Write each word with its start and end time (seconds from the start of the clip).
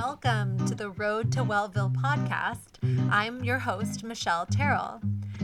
Welcome 0.00 0.64
to 0.68 0.76
the 0.76 0.90
Road 0.90 1.32
to 1.32 1.42
Wellville 1.42 1.90
podcast. 1.90 2.78
I'm 3.10 3.42
your 3.42 3.58
host, 3.58 4.04
Michelle 4.04 4.46
Terrell. 4.46 5.00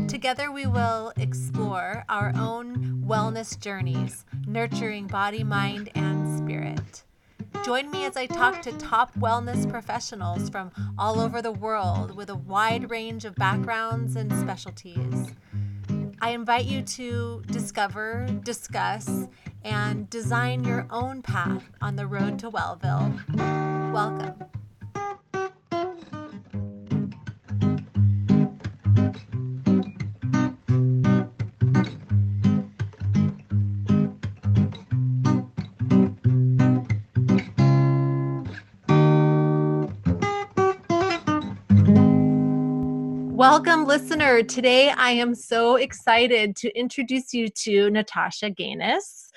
Together, 0.06 0.52
we 0.52 0.64
will 0.64 1.12
explore 1.16 2.04
our 2.08 2.32
own 2.38 3.02
wellness 3.04 3.58
journeys, 3.58 4.24
nurturing 4.46 5.08
body, 5.08 5.42
mind, 5.42 5.90
and 5.96 6.38
spirit. 6.38 7.02
Join 7.64 7.90
me 7.90 8.04
as 8.04 8.16
I 8.16 8.26
talk 8.26 8.62
to 8.62 8.70
top 8.78 9.12
wellness 9.18 9.68
professionals 9.68 10.48
from 10.48 10.70
all 10.96 11.18
over 11.18 11.42
the 11.42 11.50
world 11.50 12.14
with 12.14 12.30
a 12.30 12.36
wide 12.36 12.92
range 12.92 13.24
of 13.24 13.34
backgrounds 13.34 14.14
and 14.14 14.32
specialties. 14.34 15.34
I 16.20 16.30
invite 16.30 16.66
you 16.66 16.82
to 16.82 17.42
discover, 17.48 18.28
discuss, 18.44 19.26
and 19.64 20.08
design 20.08 20.62
your 20.62 20.86
own 20.90 21.22
path 21.22 21.72
on 21.82 21.96
the 21.96 22.06
road 22.06 22.38
to 22.38 22.50
Wellville. 22.50 23.73
Welcome. 23.94 24.34
Welcome, 43.36 43.84
listener. 43.84 44.42
Today 44.42 44.90
I 44.90 45.10
am 45.10 45.36
so 45.36 45.76
excited 45.76 46.56
to 46.56 46.76
introduce 46.76 47.32
you 47.32 47.48
to 47.48 47.90
Natasha 47.90 48.50
Ganes, 48.50 49.30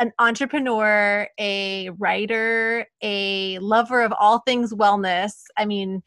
an 0.00 0.12
entrepreneur, 0.18 1.28
a 1.38 1.90
writer, 1.98 2.86
a 3.02 3.58
lover 3.58 4.02
of 4.02 4.12
all 4.18 4.40
things 4.40 4.72
wellness. 4.72 5.32
I 5.56 5.64
mean, 5.64 6.02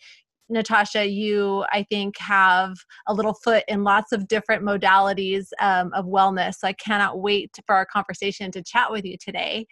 Natasha, 0.50 1.08
you, 1.08 1.66
I 1.72 1.84
think, 1.90 2.18
have 2.18 2.76
a 3.08 3.14
little 3.14 3.34
foot 3.34 3.64
in 3.68 3.84
lots 3.84 4.12
of 4.12 4.28
different 4.28 4.64
modalities 4.64 5.48
um, 5.62 5.92
of 5.94 6.06
wellness. 6.06 6.56
So 6.56 6.68
I 6.68 6.74
cannot 6.74 7.22
wait 7.22 7.52
for 7.66 7.76
our 7.76 7.86
conversation 7.86 8.52
to 8.52 8.64
chat 8.64 8.92
with 8.92 9.06
you 9.06 9.18
today. 9.18 9.66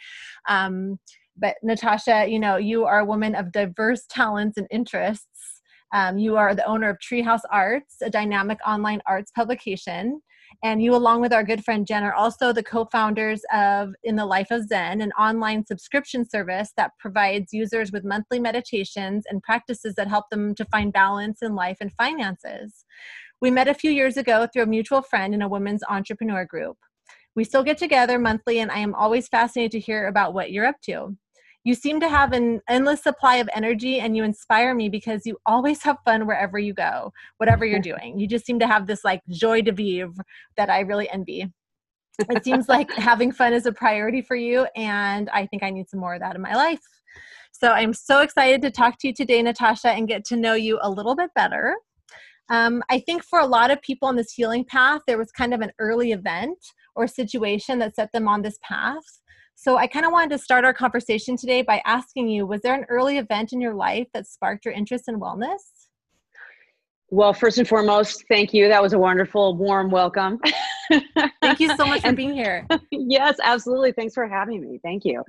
Um, 0.48 0.98
but 1.38 1.56
Natasha, 1.64 2.26
you 2.28 2.40
know, 2.40 2.58
you 2.58 2.86
are 2.86 3.00
a 3.00 3.06
woman 3.06 3.36
of 3.36 3.52
diverse 3.52 4.06
talents 4.10 4.58
and 4.58 4.68
interests. 4.72 5.62
Um, 5.94 6.18
you 6.18 6.38
are 6.38 6.54
the 6.54 6.66
owner 6.66 6.90
of 6.90 6.98
Treehouse 7.00 7.42
Arts, 7.52 7.96
a 8.02 8.10
dynamic 8.10 8.60
online 8.66 9.02
arts 9.06 9.32
publication. 9.32 10.22
And 10.64 10.82
you, 10.82 10.96
along 10.96 11.22
with 11.22 11.34
our 11.34 11.44
good 11.44 11.64
friend 11.64 11.86
Jen, 11.86 12.04
are 12.04 12.14
also 12.14 12.52
the 12.52 12.64
co 12.64 12.86
founders 12.86 13.42
of 13.54 13.94
In 14.04 14.16
the 14.16 14.26
Life 14.26 14.52
of 14.52 14.68
Zen, 14.68 15.02
an 15.02 15.12
online 15.14 15.66
subscription 15.66 16.28
service 16.28 16.72
that 16.78 16.92
provides 17.00 17.54
users 17.54 17.92
with 17.92 18.04
monthly 18.04 18.40
meditations 18.40 19.26
and 19.30 19.44
practices 19.44 19.96
that 19.96 20.08
help 20.08 20.26
them 20.30 20.56
to 20.56 20.66
find 20.66 20.92
balance 20.92 21.42
in 21.42 21.56
life 21.56 21.78
and 21.82 21.94
finances. 21.94 22.86
We 23.42 23.52
met 23.52 23.68
a 23.68 23.74
few 23.74 23.92
years 23.92 24.18
ago 24.18 24.48
through 24.52 24.64
a 24.64 24.68
mutual 24.68 25.02
friend 25.02 25.34
in 25.34 25.42
a 25.42 25.48
women's 25.48 25.84
entrepreneur 25.88 26.46
group. 26.46 26.78
We 27.36 27.44
still 27.46 27.64
get 27.64 27.78
together 27.78 28.20
monthly, 28.20 28.60
and 28.60 28.70
I 28.72 28.80
am 28.80 28.96
always 28.96 29.30
fascinated 29.30 29.72
to 29.72 29.80
hear 29.80 30.08
about 30.08 30.34
what 30.34 30.52
you're 30.52 30.66
up 30.66 30.82
to. 30.84 31.16
You 31.64 31.74
seem 31.74 32.00
to 32.00 32.10
have 32.10 32.32
an 32.34 32.62
endless 32.70 33.04
supply 33.04 33.36
of 33.38 33.50
energy 33.54 34.00
and 34.00 34.16
you 34.16 34.24
inspire 34.24 34.74
me 34.74 34.90
because 34.90 35.26
you 35.26 35.38
always 35.46 35.84
have 35.84 35.98
fun 36.06 36.26
wherever 36.26 36.58
you 36.58 36.74
go, 36.74 37.12
whatever 37.38 37.66
you're 37.66 37.80
doing. 37.92 38.20
You 38.20 38.28
just 38.28 38.46
seem 38.46 38.60
to 38.60 38.68
have 38.68 38.88
this 38.88 39.04
like 39.04 39.22
joy 39.30 39.62
de 39.62 39.72
vivre 39.72 40.24
that 40.58 40.70
I 40.70 40.82
really 40.82 41.10
envy. 41.10 41.52
It 42.30 42.44
seems 42.44 42.68
like 42.68 42.92
having 42.92 43.32
fun 43.32 43.54
is 43.54 43.66
a 43.66 43.72
priority 43.72 44.22
for 44.22 44.36
you, 44.36 44.68
and 44.76 45.30
I 45.30 45.46
think 45.46 45.64
I 45.64 45.70
need 45.70 45.90
some 45.90 46.02
more 46.02 46.16
of 46.16 46.20
that 46.20 46.36
in 46.36 46.42
my 46.42 46.54
life. 46.54 46.82
So 47.52 47.72
I'm 47.72 47.94
so 47.94 48.22
excited 48.22 48.62
to 48.62 48.72
talk 48.72 49.00
to 49.00 49.08
you 49.08 49.14
today, 49.14 49.42
Natasha, 49.42 49.90
and 49.90 50.08
get 50.08 50.26
to 50.26 50.36
know 50.36 50.54
you 50.54 50.80
a 50.82 50.90
little 50.90 51.16
bit 51.16 51.30
better. 51.34 51.76
Um, 52.50 52.84
I 52.90 53.00
think 53.00 53.24
for 53.24 53.40
a 53.40 53.46
lot 53.46 53.72
of 53.72 53.82
people 53.82 54.08
on 54.08 54.16
this 54.16 54.34
healing 54.34 54.66
path, 54.66 55.02
there 55.08 55.18
was 55.18 55.32
kind 55.32 55.54
of 55.54 55.62
an 55.62 55.72
early 55.80 56.12
event 56.12 56.58
or 56.96 57.08
situation 57.08 57.80
that 57.80 57.96
set 57.96 58.12
them 58.12 58.28
on 58.28 58.42
this 58.42 58.58
path. 58.64 59.04
So 59.62 59.76
I 59.76 59.88
kind 59.88 60.06
of 60.06 60.14
wanted 60.14 60.30
to 60.30 60.38
start 60.38 60.64
our 60.64 60.74
conversation 60.74 61.36
today 61.36 61.64
by 61.64 61.82
asking 61.84 62.30
you 62.30 62.48
was 62.48 62.62
there 62.62 62.74
an 62.74 62.86
early 62.88 63.18
event 63.18 63.52
in 63.52 63.60
your 63.60 63.74
life 63.74 64.08
that 64.14 64.26
sparked 64.26 64.64
your 64.64 64.74
interest 64.74 65.10
in 65.10 65.20
wellness? 65.20 65.58
Well, 67.10 67.34
first 67.34 67.58
and 67.58 67.68
foremost, 67.68 68.24
thank 68.30 68.54
you. 68.54 68.70
That 68.70 68.82
was 68.82 68.94
a 68.94 68.98
wonderful, 68.98 69.58
warm 69.58 69.92
welcome. 69.92 70.40
thank 71.42 71.60
you 71.60 71.76
so 71.76 71.86
much 71.86 72.04
for 72.04 72.14
being 72.16 72.34
here. 72.34 72.66
yes, 72.92 73.36
absolutely. 73.44 73.92
Thanks 73.92 74.14
for 74.14 74.30
having 74.30 74.62
me. 74.62 74.80
Thank 74.82 75.04
you. 75.04 75.26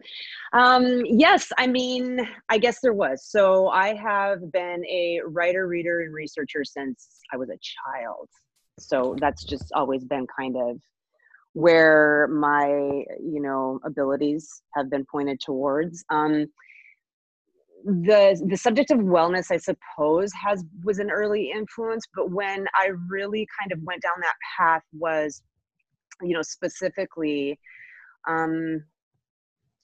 Um, 0.53 1.03
yes, 1.07 1.51
I 1.59 1.67
mean, 1.67 2.21
I 2.49 2.59
guess 2.59 2.79
there 2.81 2.93
was. 2.93 3.27
So 3.27 3.67
I 3.67 3.97
have 3.97 4.53
been 4.53 4.85
a 4.87 5.23
writer, 5.27 5.67
reader, 5.67 6.03
and 6.03 6.15
researcher 6.15 6.63
since 6.63 7.19
I 7.33 7.37
was 7.37 7.49
a 7.49 7.59
child. 7.59 8.29
So 8.79 9.17
that's 9.19 9.43
just 9.43 9.73
always 9.75 10.05
been 10.05 10.29
kind 10.39 10.57
of 10.57 10.81
where 11.53 12.28
my 12.28 12.69
you 12.69 13.41
know 13.41 13.81
abilities 13.84 14.62
have 14.75 14.91
been 14.91 15.05
pointed 15.11 15.41
towards. 15.41 16.05
Um, 16.11 16.47
the 17.84 18.38
the 18.47 18.59
subject 18.59 18.91
of 18.91 18.99
wellness 18.99 19.50
i 19.50 19.56
suppose 19.56 20.31
has 20.34 20.62
was 20.84 20.99
an 20.99 21.10
early 21.10 21.50
influence 21.50 22.05
but 22.15 22.31
when 22.31 22.66
i 22.75 22.91
really 23.09 23.49
kind 23.59 23.72
of 23.72 23.83
went 23.84 24.03
down 24.03 24.12
that 24.21 24.34
path 24.59 24.83
was 24.93 25.41
you 26.21 26.34
know 26.34 26.43
specifically 26.43 27.59
um 28.28 28.84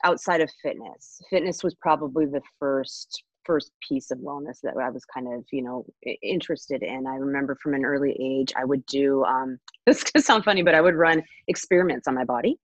outside 0.04 0.40
of 0.40 0.50
fitness. 0.62 1.20
Fitness 1.30 1.62
was 1.62 1.74
probably 1.74 2.26
the 2.26 2.42
first 2.58 3.22
first 3.46 3.72
piece 3.86 4.10
of 4.10 4.18
wellness 4.18 4.60
that 4.62 4.74
I 4.76 4.90
was 4.90 5.04
kind 5.04 5.32
of, 5.32 5.44
you 5.52 5.62
know, 5.62 5.86
interested 6.22 6.82
in. 6.82 7.06
I 7.06 7.16
remember 7.16 7.56
from 7.62 7.74
an 7.74 7.84
early 7.84 8.16
age, 8.20 8.52
I 8.56 8.64
would 8.64 8.84
do, 8.86 9.24
um, 9.24 9.58
this 9.86 10.02
could 10.02 10.24
sound 10.24 10.44
funny, 10.44 10.62
but 10.62 10.74
I 10.74 10.80
would 10.80 10.94
run 10.94 11.22
experiments 11.48 12.08
on 12.08 12.14
my 12.14 12.24
body. 12.24 12.58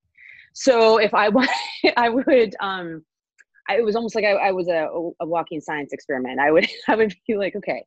So 0.55 0.99
if 0.99 1.15
I, 1.15 1.29
want 1.29 1.51
I 1.97 2.09
would, 2.09 2.55
um, 2.61 3.05
I, 3.69 3.79
it 3.79 3.85
was 3.85 3.97
almost 3.97 4.15
like 4.15 4.25
I, 4.25 4.33
I 4.33 4.53
was 4.53 4.69
a, 4.69 4.89
a 5.21 5.27
walking 5.27 5.61
science 5.61 5.93
experiment. 5.93 6.41
I 6.41 6.51
would, 6.51 6.69
I 6.89 6.97
would 6.97 7.15
be 7.27 7.37
like, 7.37 7.57
okay, 7.57 7.85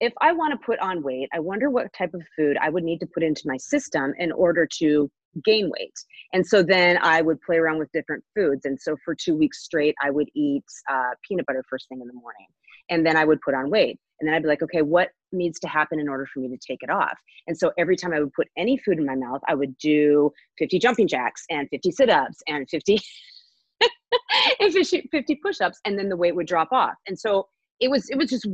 if 0.00 0.12
I 0.20 0.32
want 0.32 0.52
to 0.52 0.64
put 0.64 0.78
on 0.78 1.02
weight, 1.02 1.28
I 1.32 1.40
wonder 1.40 1.70
what 1.70 1.92
type 1.92 2.14
of 2.14 2.22
food 2.36 2.56
I 2.60 2.68
would 2.68 2.84
need 2.84 3.00
to 3.00 3.06
put 3.06 3.22
into 3.22 3.42
my 3.46 3.56
system 3.56 4.12
in 4.18 4.30
order 4.30 4.68
to 4.78 5.10
gain 5.44 5.70
weight. 5.70 5.94
And 6.32 6.46
so 6.46 6.62
then 6.62 6.98
I 7.02 7.22
would 7.22 7.40
play 7.40 7.56
around 7.56 7.78
with 7.78 7.90
different 7.92 8.24
foods. 8.34 8.64
And 8.64 8.80
so 8.80 8.96
for 9.04 9.14
two 9.14 9.34
weeks 9.34 9.64
straight, 9.64 9.94
I 10.02 10.10
would 10.10 10.28
eat 10.34 10.64
uh, 10.90 11.10
peanut 11.26 11.46
butter 11.46 11.64
first 11.68 11.88
thing 11.88 12.00
in 12.00 12.06
the 12.06 12.14
morning. 12.14 12.46
And 12.90 13.04
then 13.04 13.16
I 13.16 13.24
would 13.24 13.40
put 13.40 13.54
on 13.54 13.70
weight. 13.70 13.98
And 14.20 14.26
then 14.26 14.34
I'd 14.34 14.42
be 14.42 14.48
like, 14.48 14.62
okay, 14.62 14.82
what 14.82 15.10
needs 15.30 15.60
to 15.60 15.68
happen 15.68 16.00
in 16.00 16.08
order 16.08 16.26
for 16.32 16.40
me 16.40 16.48
to 16.48 16.56
take 16.56 16.82
it 16.82 16.90
off? 16.90 17.16
And 17.46 17.56
so 17.56 17.72
every 17.78 17.96
time 17.96 18.12
I 18.12 18.20
would 18.20 18.32
put 18.32 18.48
any 18.56 18.78
food 18.78 18.98
in 18.98 19.06
my 19.06 19.14
mouth, 19.14 19.40
I 19.46 19.54
would 19.54 19.76
do 19.78 20.32
50 20.58 20.78
jumping 20.78 21.06
jacks 21.06 21.44
and 21.50 21.68
50 21.70 21.90
sit 21.92 22.10
ups 22.10 22.42
and 22.48 22.68
50. 22.68 22.98
and 24.60 24.72
50 24.72 25.34
push-ups 25.36 25.80
and 25.84 25.98
then 25.98 26.08
the 26.08 26.16
weight 26.16 26.34
would 26.34 26.46
drop 26.46 26.72
off 26.72 26.94
and 27.06 27.18
so 27.18 27.46
it 27.80 27.90
was 27.90 28.08
it 28.10 28.16
was 28.16 28.30
just 28.30 28.46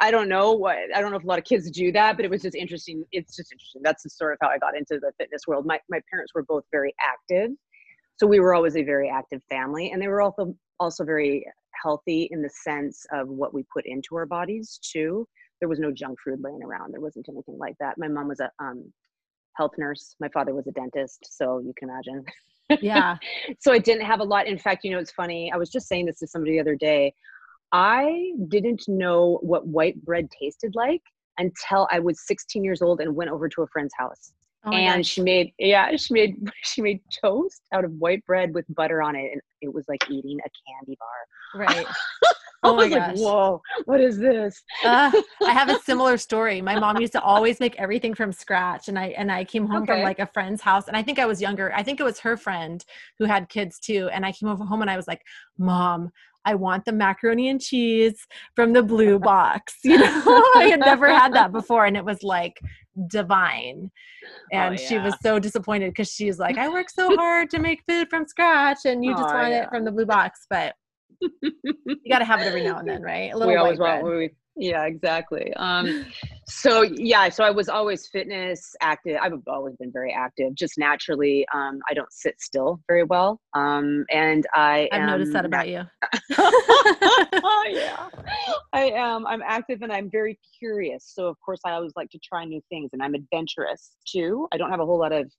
I 0.00 0.10
don't 0.10 0.28
know 0.28 0.52
what 0.52 0.76
I 0.94 1.00
don't 1.00 1.10
know 1.10 1.18
if 1.18 1.24
a 1.24 1.26
lot 1.26 1.38
of 1.38 1.44
kids 1.44 1.70
do 1.70 1.92
that, 1.92 2.16
but 2.16 2.24
it 2.24 2.30
was 2.30 2.42
just 2.42 2.54
interesting. 2.54 3.04
It's 3.12 3.36
just 3.36 3.52
interesting. 3.52 3.82
That's 3.84 4.02
the 4.02 4.10
sort 4.10 4.32
of 4.32 4.38
how 4.40 4.48
I 4.48 4.58
got 4.58 4.76
into 4.76 4.98
the 4.98 5.12
fitness 5.18 5.42
world. 5.46 5.66
My 5.66 5.78
my 5.90 6.00
parents 6.10 6.32
were 6.34 6.42
both 6.42 6.64
very 6.72 6.94
active, 7.00 7.50
so 8.16 8.26
we 8.26 8.40
were 8.40 8.54
always 8.54 8.76
a 8.76 8.82
very 8.82 9.10
active 9.10 9.42
family, 9.48 9.90
and 9.90 10.00
they 10.00 10.08
were 10.08 10.22
also 10.22 10.54
also 10.78 11.04
very 11.04 11.46
healthy 11.82 12.28
in 12.30 12.42
the 12.42 12.50
sense 12.50 13.06
of 13.12 13.28
what 13.28 13.54
we 13.54 13.64
put 13.72 13.84
into 13.86 14.16
our 14.16 14.26
bodies 14.26 14.78
too. 14.82 15.26
There 15.60 15.68
was 15.68 15.78
no 15.78 15.92
junk 15.92 16.18
food 16.24 16.40
laying 16.42 16.62
around. 16.62 16.92
There 16.92 17.00
wasn't 17.00 17.28
anything 17.28 17.58
like 17.58 17.76
that. 17.80 17.98
My 17.98 18.08
mom 18.08 18.28
was 18.28 18.40
a 18.40 18.50
um, 18.58 18.90
health 19.56 19.72
nurse. 19.76 20.16
My 20.20 20.28
father 20.30 20.54
was 20.54 20.66
a 20.66 20.72
dentist, 20.72 21.26
so 21.30 21.58
you 21.58 21.74
can 21.76 21.90
imagine. 21.90 22.24
Yeah. 22.80 23.16
so 23.58 23.72
I 23.72 23.78
didn't 23.78 24.06
have 24.06 24.20
a 24.20 24.24
lot. 24.24 24.46
In 24.46 24.58
fact, 24.58 24.84
you 24.84 24.90
know, 24.90 24.98
it's 24.98 25.10
funny. 25.10 25.52
I 25.52 25.56
was 25.56 25.70
just 25.70 25.88
saying 25.88 26.06
this 26.06 26.18
to 26.20 26.26
somebody 26.26 26.52
the 26.52 26.60
other 26.60 26.76
day. 26.76 27.12
I 27.72 28.32
didn't 28.48 28.82
know 28.88 29.38
what 29.42 29.66
white 29.66 30.02
bread 30.04 30.28
tasted 30.30 30.74
like 30.74 31.02
until 31.38 31.88
I 31.90 32.00
was 32.00 32.26
16 32.26 32.64
years 32.64 32.82
old 32.82 33.00
and 33.00 33.14
went 33.14 33.30
over 33.30 33.48
to 33.48 33.62
a 33.62 33.66
friend's 33.68 33.94
house. 33.96 34.32
Oh 34.64 34.72
and 34.72 35.02
gosh. 35.02 35.06
she 35.06 35.22
made 35.22 35.52
yeah, 35.58 35.96
she 35.96 36.12
made 36.14 36.36
she 36.62 36.82
made 36.82 37.00
toast 37.22 37.62
out 37.72 37.84
of 37.84 37.92
white 37.92 38.24
bread 38.26 38.52
with 38.54 38.64
butter 38.68 39.02
on 39.02 39.16
it 39.16 39.30
and 39.32 39.40
it 39.62 39.72
was 39.72 39.84
like 39.88 40.04
eating 40.10 40.38
a 40.38 40.50
candy 40.68 40.98
bar. 40.98 41.66
Right. 41.66 41.86
oh 42.62 42.74
my 42.74 42.88
gosh. 42.88 43.16
Like, 43.16 43.18
Whoa, 43.18 43.62
what 43.84 44.00
is 44.00 44.18
this? 44.18 44.62
uh, 44.84 45.10
I 45.42 45.52
have 45.52 45.70
a 45.70 45.78
similar 45.84 46.18
story. 46.18 46.60
My 46.60 46.78
mom 46.78 47.00
used 47.00 47.12
to 47.12 47.22
always 47.22 47.60
make 47.60 47.76
everything 47.78 48.14
from 48.14 48.32
scratch, 48.32 48.88
and 48.88 48.98
I 48.98 49.06
and 49.08 49.32
I 49.32 49.44
came 49.44 49.66
home 49.66 49.82
okay. 49.82 49.94
from 49.94 50.02
like 50.02 50.18
a 50.18 50.26
friend's 50.26 50.60
house, 50.60 50.88
and 50.88 50.96
I 50.96 51.02
think 51.02 51.18
I 51.18 51.26
was 51.26 51.40
younger. 51.40 51.72
I 51.74 51.82
think 51.82 52.00
it 52.00 52.04
was 52.04 52.18
her 52.20 52.36
friend 52.36 52.84
who 53.18 53.24
had 53.24 53.48
kids 53.48 53.78
too, 53.78 54.08
and 54.12 54.26
I 54.26 54.32
came 54.32 54.48
over 54.48 54.64
home 54.64 54.82
and 54.82 54.90
I 54.90 54.96
was 54.96 55.08
like, 55.08 55.22
"Mom, 55.58 56.10
I 56.44 56.54
want 56.54 56.84
the 56.84 56.92
macaroni 56.92 57.48
and 57.48 57.60
cheese 57.60 58.26
from 58.54 58.72
the 58.72 58.82
blue 58.82 59.18
box. 59.30 59.76
You 59.84 59.98
know, 59.98 60.06
I 60.56 60.68
had 60.70 60.80
never 60.80 61.08
had 61.08 61.34
that 61.34 61.52
before. 61.52 61.84
And 61.86 61.96
it 61.96 62.04
was 62.04 62.22
like 62.22 62.58
divine. 63.06 63.90
Oh, 64.24 64.28
and 64.52 64.78
oh, 64.78 64.80
yeah. 64.80 64.88
she 64.88 64.98
was 64.98 65.14
so 65.22 65.38
disappointed 65.38 65.90
because 65.90 66.10
she's 66.10 66.38
like, 66.38 66.58
I 66.58 66.68
work 66.68 66.90
so 66.90 67.14
hard 67.16 67.50
to 67.50 67.58
make 67.58 67.82
food 67.88 68.08
from 68.08 68.26
scratch 68.26 68.84
and 68.84 69.04
you 69.04 69.12
just 69.12 69.30
oh, 69.30 69.34
want 69.34 69.50
yeah. 69.50 69.64
it 69.64 69.68
from 69.70 69.84
the 69.84 69.92
blue 69.92 70.06
box. 70.06 70.46
But 70.48 70.74
you 71.20 72.10
got 72.10 72.20
to 72.20 72.24
have 72.24 72.40
it 72.40 72.46
every 72.46 72.64
now 72.64 72.78
and 72.78 72.88
then, 72.88 73.02
right? 73.02 73.32
A 73.32 73.36
little 73.36 73.52
we 73.52 73.58
always 73.58 73.78
want, 73.78 74.04
we, 74.04 74.30
yeah, 74.56 74.84
exactly. 74.84 75.52
Um, 75.54 76.06
so 76.46 76.82
yeah, 76.82 77.28
so 77.28 77.44
I 77.44 77.50
was 77.50 77.68
always 77.68 78.08
fitness 78.08 78.74
active. 78.80 79.18
I've 79.22 79.32
always 79.46 79.76
been 79.76 79.92
very 79.92 80.12
active, 80.12 80.54
just 80.54 80.78
naturally. 80.78 81.46
Um, 81.54 81.80
I 81.88 81.94
don't 81.94 82.12
sit 82.12 82.40
still 82.40 82.80
very 82.88 83.04
well. 83.04 83.40
Um, 83.54 84.04
and 84.10 84.46
I 84.54 84.88
I've 84.92 85.02
noticed 85.02 85.32
that 85.32 85.44
about 85.44 85.68
you. 85.68 85.82
oh, 86.38 87.64
yeah, 87.70 88.08
I 88.72 88.90
am. 88.90 89.26
I'm 89.26 89.42
active 89.44 89.82
and 89.82 89.92
I'm 89.92 90.10
very 90.10 90.38
curious. 90.58 91.10
So 91.14 91.26
of 91.26 91.36
course, 91.44 91.60
I 91.64 91.72
always 91.72 91.92
like 91.96 92.10
to 92.10 92.18
try 92.18 92.44
new 92.44 92.60
things, 92.68 92.90
and 92.92 93.02
I'm 93.02 93.14
adventurous 93.14 93.92
too. 94.06 94.48
I 94.52 94.56
don't 94.56 94.70
have 94.70 94.80
a 94.80 94.86
whole 94.86 94.98
lot 94.98 95.12
of 95.12 95.30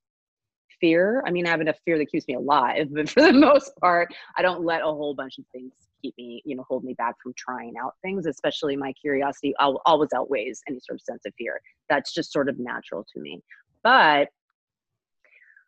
fear. 0.80 1.24
I 1.28 1.32
mean, 1.32 1.46
I 1.46 1.50
have 1.50 1.62
enough 1.62 1.78
fear 1.86 1.98
that 1.98 2.10
keeps 2.12 2.28
me 2.28 2.36
alive, 2.36 2.88
but 2.92 3.10
for 3.10 3.22
the 3.22 3.34
most 3.34 3.72
part, 3.82 4.14
I 4.38 4.42
don't 4.42 4.64
let 4.64 4.82
a 4.82 4.86
whole 4.86 5.14
bunch 5.14 5.38
of 5.38 5.46
things 5.52 5.74
keep 6.02 6.16
me, 6.18 6.42
you 6.46 6.56
know, 6.56 6.66
hold 6.68 6.84
me 6.84 6.94
back 6.94 7.16
from 7.22 7.34
trying 7.38 7.74
out 7.82 7.94
things, 8.02 8.26
especially 8.26 8.76
my 8.76 8.94
curiosity 8.94 9.54
always 9.60 10.10
outweighs 10.16 10.62
any 10.68 10.80
sort 10.80 10.96
of 10.96 11.02
sense 11.02 11.22
of 11.26 11.34
fear. 11.38 11.62
That's 11.90 12.14
just 12.14 12.32
sort 12.32 12.50
of 12.50 12.60
natural 12.60 13.06
to 13.14 13.20
me. 13.20 13.42
But 13.84 14.30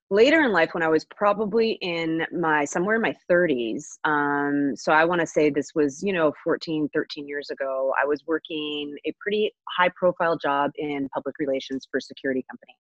later 0.10 0.42
in 0.44 0.52
life, 0.52 0.70
when 0.74 0.84
I 0.84 0.90
was 0.90 1.06
probably 1.06 1.72
in 1.82 2.26
my 2.32 2.66
somewhere 2.66 2.96
in 2.96 3.02
my 3.02 3.16
30s, 3.30 3.98
um, 4.04 4.76
so 4.76 4.92
I 4.92 5.06
want 5.06 5.22
to 5.22 5.28
say 5.28 5.50
this 5.50 5.72
was, 5.74 6.04
you 6.04 6.14
know, 6.14 6.32
14, 6.44 6.90
13 6.94 7.28
years 7.28 7.50
ago, 7.50 7.94
I 8.02 8.06
was 8.06 8.24
working 8.28 8.96
a 9.06 9.14
pretty 9.20 9.54
high 9.78 9.90
profile 9.96 10.38
job 10.38 10.72
in 10.78 11.10
public 11.10 11.36
relations 11.40 11.88
for 11.90 11.98
a 11.98 12.02
security 12.02 12.46
company 12.50 12.76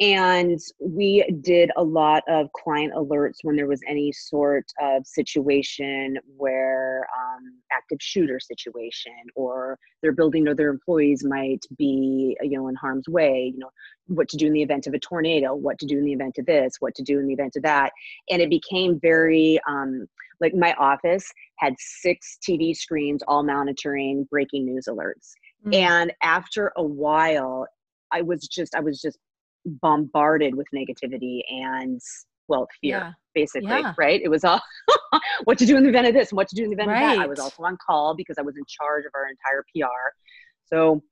and 0.00 0.60
we 0.80 1.28
did 1.40 1.70
a 1.76 1.82
lot 1.82 2.22
of 2.28 2.52
client 2.52 2.94
alerts 2.94 3.38
when 3.42 3.56
there 3.56 3.66
was 3.66 3.80
any 3.88 4.12
sort 4.12 4.64
of 4.80 5.04
situation 5.04 6.16
where 6.36 7.06
um, 7.18 7.58
active 7.72 7.98
shooter 8.00 8.38
situation 8.38 9.12
or 9.34 9.76
their 10.02 10.12
building 10.12 10.46
or 10.46 10.54
their 10.54 10.70
employees 10.70 11.24
might 11.24 11.64
be 11.76 12.36
you 12.42 12.58
know 12.58 12.68
in 12.68 12.76
harm's 12.76 13.08
way 13.08 13.52
you 13.52 13.58
know 13.58 13.70
what 14.06 14.28
to 14.28 14.36
do 14.36 14.46
in 14.46 14.52
the 14.52 14.62
event 14.62 14.86
of 14.86 14.94
a 14.94 14.98
tornado 14.98 15.54
what 15.54 15.78
to 15.78 15.86
do 15.86 15.98
in 15.98 16.04
the 16.04 16.12
event 16.12 16.38
of 16.38 16.46
this 16.46 16.76
what 16.78 16.94
to 16.94 17.02
do 17.02 17.18
in 17.18 17.26
the 17.26 17.32
event 17.32 17.56
of 17.56 17.62
that 17.62 17.92
and 18.30 18.40
it 18.40 18.50
became 18.50 19.00
very 19.00 19.58
um, 19.68 20.06
like 20.40 20.54
my 20.54 20.72
office 20.74 21.32
had 21.56 21.74
six 21.78 22.38
tv 22.46 22.74
screens 22.74 23.22
all 23.26 23.42
monitoring 23.42 24.26
breaking 24.30 24.64
news 24.64 24.86
alerts 24.88 25.32
mm-hmm. 25.66 25.74
and 25.74 26.12
after 26.22 26.72
a 26.76 26.82
while 26.82 27.66
I 28.10 28.22
was 28.22 28.46
just 28.48 28.74
I 28.74 28.80
was 28.80 29.00
just 29.00 29.18
bombarded 29.68 30.54
with 30.54 30.66
negativity 30.74 31.40
and 31.48 32.00
well 32.48 32.66
fear 32.80 32.98
yeah. 32.98 33.12
basically 33.34 33.68
yeah. 33.68 33.94
right 33.96 34.20
it 34.22 34.28
was 34.28 34.44
all 34.44 34.60
what 35.44 35.58
to 35.58 35.66
do 35.66 35.76
in 35.76 35.82
the 35.82 35.88
event 35.88 36.06
of 36.06 36.14
this 36.14 36.30
and 36.30 36.36
what 36.36 36.48
to 36.48 36.56
do 36.56 36.64
in 36.64 36.70
the 36.70 36.74
event 36.74 36.88
right. 36.88 37.12
of 37.12 37.16
that 37.16 37.22
i 37.22 37.26
was 37.26 37.38
also 37.38 37.62
on 37.62 37.76
call 37.84 38.14
because 38.14 38.36
i 38.38 38.42
was 38.42 38.56
in 38.56 38.64
charge 38.66 39.04
of 39.04 39.12
our 39.14 39.28
entire 39.28 39.64
pr 39.74 39.88
so 40.64 41.02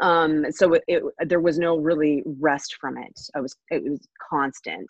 um 0.00 0.46
so 0.50 0.74
it, 0.74 0.82
it, 0.86 1.02
there 1.26 1.40
was 1.40 1.58
no 1.58 1.76
really 1.76 2.22
rest 2.40 2.76
from 2.80 2.96
it 2.96 3.20
i 3.34 3.40
was 3.40 3.54
it 3.70 3.82
was 3.82 4.00
constant 4.30 4.88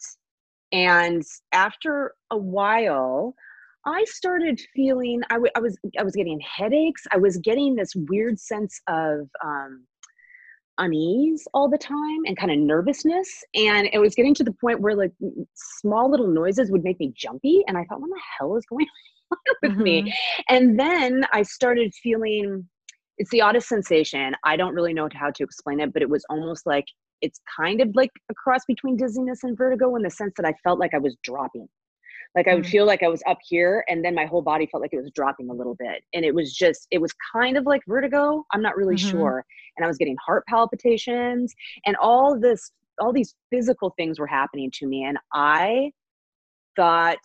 and 0.72 1.22
after 1.52 2.14
a 2.30 2.36
while 2.36 3.34
i 3.84 4.04
started 4.04 4.60
feeling 4.74 5.20
I, 5.30 5.34
w- 5.34 5.50
I 5.56 5.60
was 5.60 5.76
i 5.98 6.04
was 6.04 6.14
getting 6.14 6.40
headaches 6.40 7.02
i 7.12 7.16
was 7.16 7.36
getting 7.38 7.74
this 7.74 7.94
weird 7.96 8.38
sense 8.38 8.80
of 8.88 9.28
um 9.44 9.84
unease 10.78 11.46
all 11.52 11.68
the 11.68 11.78
time 11.78 12.20
and 12.26 12.36
kind 12.36 12.50
of 12.50 12.58
nervousness 12.58 13.44
and 13.54 13.88
it 13.92 13.98
was 13.98 14.14
getting 14.14 14.34
to 14.34 14.44
the 14.44 14.52
point 14.52 14.80
where 14.80 14.96
like 14.96 15.12
small 15.54 16.10
little 16.10 16.28
noises 16.28 16.70
would 16.70 16.82
make 16.82 16.98
me 16.98 17.12
jumpy 17.14 17.62
and 17.68 17.76
i 17.76 17.84
thought 17.84 18.00
what 18.00 18.08
the 18.08 18.20
hell 18.38 18.56
is 18.56 18.64
going 18.66 18.86
on 19.30 19.38
with 19.62 19.72
mm-hmm. 19.72 19.82
me 19.82 20.14
and 20.48 20.78
then 20.78 21.24
i 21.32 21.42
started 21.42 21.92
feeling 22.02 22.66
it's 23.18 23.30
the 23.30 23.40
oddest 23.40 23.68
sensation 23.68 24.34
i 24.44 24.56
don't 24.56 24.74
really 24.74 24.94
know 24.94 25.08
how 25.12 25.30
to 25.30 25.42
explain 25.42 25.78
it 25.78 25.92
but 25.92 26.02
it 26.02 26.08
was 26.08 26.24
almost 26.30 26.66
like 26.66 26.86
it's 27.20 27.40
kind 27.56 27.80
of 27.80 27.88
like 27.94 28.10
a 28.30 28.34
cross 28.34 28.64
between 28.66 28.96
dizziness 28.96 29.44
and 29.44 29.56
vertigo 29.56 29.94
in 29.96 30.02
the 30.02 30.10
sense 30.10 30.32
that 30.36 30.46
i 30.46 30.54
felt 30.64 30.78
like 30.78 30.94
i 30.94 30.98
was 30.98 31.16
dropping 31.22 31.68
like 32.34 32.48
I 32.48 32.54
would 32.54 32.64
mm. 32.64 32.70
feel 32.70 32.86
like 32.86 33.02
I 33.02 33.08
was 33.08 33.22
up 33.26 33.38
here 33.46 33.84
and 33.88 34.04
then 34.04 34.14
my 34.14 34.24
whole 34.24 34.42
body 34.42 34.66
felt 34.66 34.80
like 34.80 34.92
it 34.92 35.00
was 35.00 35.10
dropping 35.10 35.50
a 35.50 35.52
little 35.52 35.74
bit. 35.74 36.02
And 36.14 36.24
it 36.24 36.34
was 36.34 36.52
just, 36.54 36.86
it 36.90 36.98
was 36.98 37.12
kind 37.32 37.56
of 37.56 37.66
like 37.66 37.82
vertigo. 37.86 38.44
I'm 38.52 38.62
not 38.62 38.76
really 38.76 38.96
mm-hmm. 38.96 39.10
sure. 39.10 39.44
And 39.76 39.84
I 39.84 39.88
was 39.88 39.98
getting 39.98 40.16
heart 40.24 40.44
palpitations 40.46 41.54
and 41.86 41.96
all 41.96 42.38
this, 42.38 42.72
all 43.00 43.12
these 43.12 43.34
physical 43.50 43.92
things 43.96 44.18
were 44.18 44.26
happening 44.26 44.70
to 44.74 44.86
me. 44.86 45.04
And 45.04 45.18
I 45.32 45.92
thought 46.76 47.18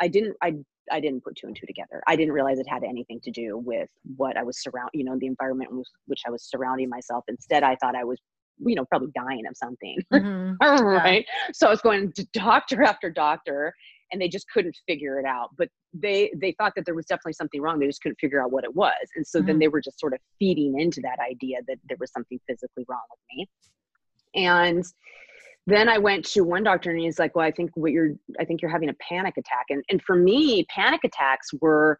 I 0.00 0.08
didn't, 0.08 0.36
I, 0.42 0.54
I 0.92 1.00
didn't 1.00 1.24
put 1.24 1.36
two 1.36 1.46
and 1.46 1.56
two 1.56 1.66
together. 1.66 2.02
I 2.06 2.16
didn't 2.16 2.32
realize 2.32 2.58
it 2.58 2.66
had 2.68 2.82
anything 2.82 3.20
to 3.22 3.30
do 3.30 3.58
with 3.58 3.88
what 4.16 4.36
I 4.36 4.42
was 4.42 4.60
surround, 4.62 4.90
you 4.92 5.04
know, 5.04 5.16
the 5.18 5.26
environment 5.26 5.72
with 5.72 5.86
which 6.06 6.22
I 6.26 6.30
was 6.30 6.42
surrounding 6.42 6.88
myself. 6.88 7.24
Instead, 7.28 7.62
I 7.62 7.76
thought 7.76 7.94
I 7.94 8.04
was 8.04 8.18
you 8.62 8.74
know 8.74 8.84
probably 8.84 9.08
dying 9.14 9.46
of 9.48 9.56
something 9.56 9.96
mm-hmm. 10.12 10.62
right 10.84 11.24
yeah. 11.26 11.50
so 11.52 11.66
i 11.66 11.70
was 11.70 11.80
going 11.80 12.12
to 12.12 12.26
doctor 12.34 12.82
after 12.82 13.08
doctor 13.08 13.72
and 14.12 14.20
they 14.20 14.28
just 14.28 14.46
couldn't 14.50 14.76
figure 14.86 15.18
it 15.18 15.26
out 15.26 15.50
but 15.56 15.68
they 15.92 16.32
they 16.36 16.52
thought 16.58 16.72
that 16.76 16.84
there 16.84 16.94
was 16.94 17.06
definitely 17.06 17.32
something 17.32 17.60
wrong 17.60 17.78
they 17.78 17.86
just 17.86 18.02
couldn't 18.02 18.18
figure 18.20 18.42
out 18.42 18.52
what 18.52 18.64
it 18.64 18.74
was 18.74 18.92
and 19.16 19.26
so 19.26 19.38
mm-hmm. 19.38 19.48
then 19.48 19.58
they 19.58 19.68
were 19.68 19.80
just 19.80 19.98
sort 19.98 20.12
of 20.12 20.20
feeding 20.38 20.80
into 20.80 21.00
that 21.00 21.18
idea 21.20 21.58
that 21.66 21.76
there 21.88 21.96
was 22.00 22.10
something 22.12 22.38
physically 22.48 22.84
wrong 22.88 23.00
with 23.10 23.20
me 23.36 23.48
and 24.34 24.84
then 25.66 25.88
i 25.88 25.98
went 25.98 26.24
to 26.24 26.42
one 26.42 26.62
doctor 26.62 26.90
and 26.90 27.00
he's 27.00 27.18
like 27.18 27.34
well 27.34 27.46
i 27.46 27.50
think 27.50 27.70
what 27.74 27.92
you're 27.92 28.12
i 28.38 28.44
think 28.44 28.62
you're 28.62 28.70
having 28.70 28.88
a 28.88 28.94
panic 29.08 29.34
attack 29.36 29.66
and 29.70 29.82
and 29.90 30.02
for 30.02 30.16
me 30.16 30.64
panic 30.70 31.00
attacks 31.04 31.48
were 31.60 31.98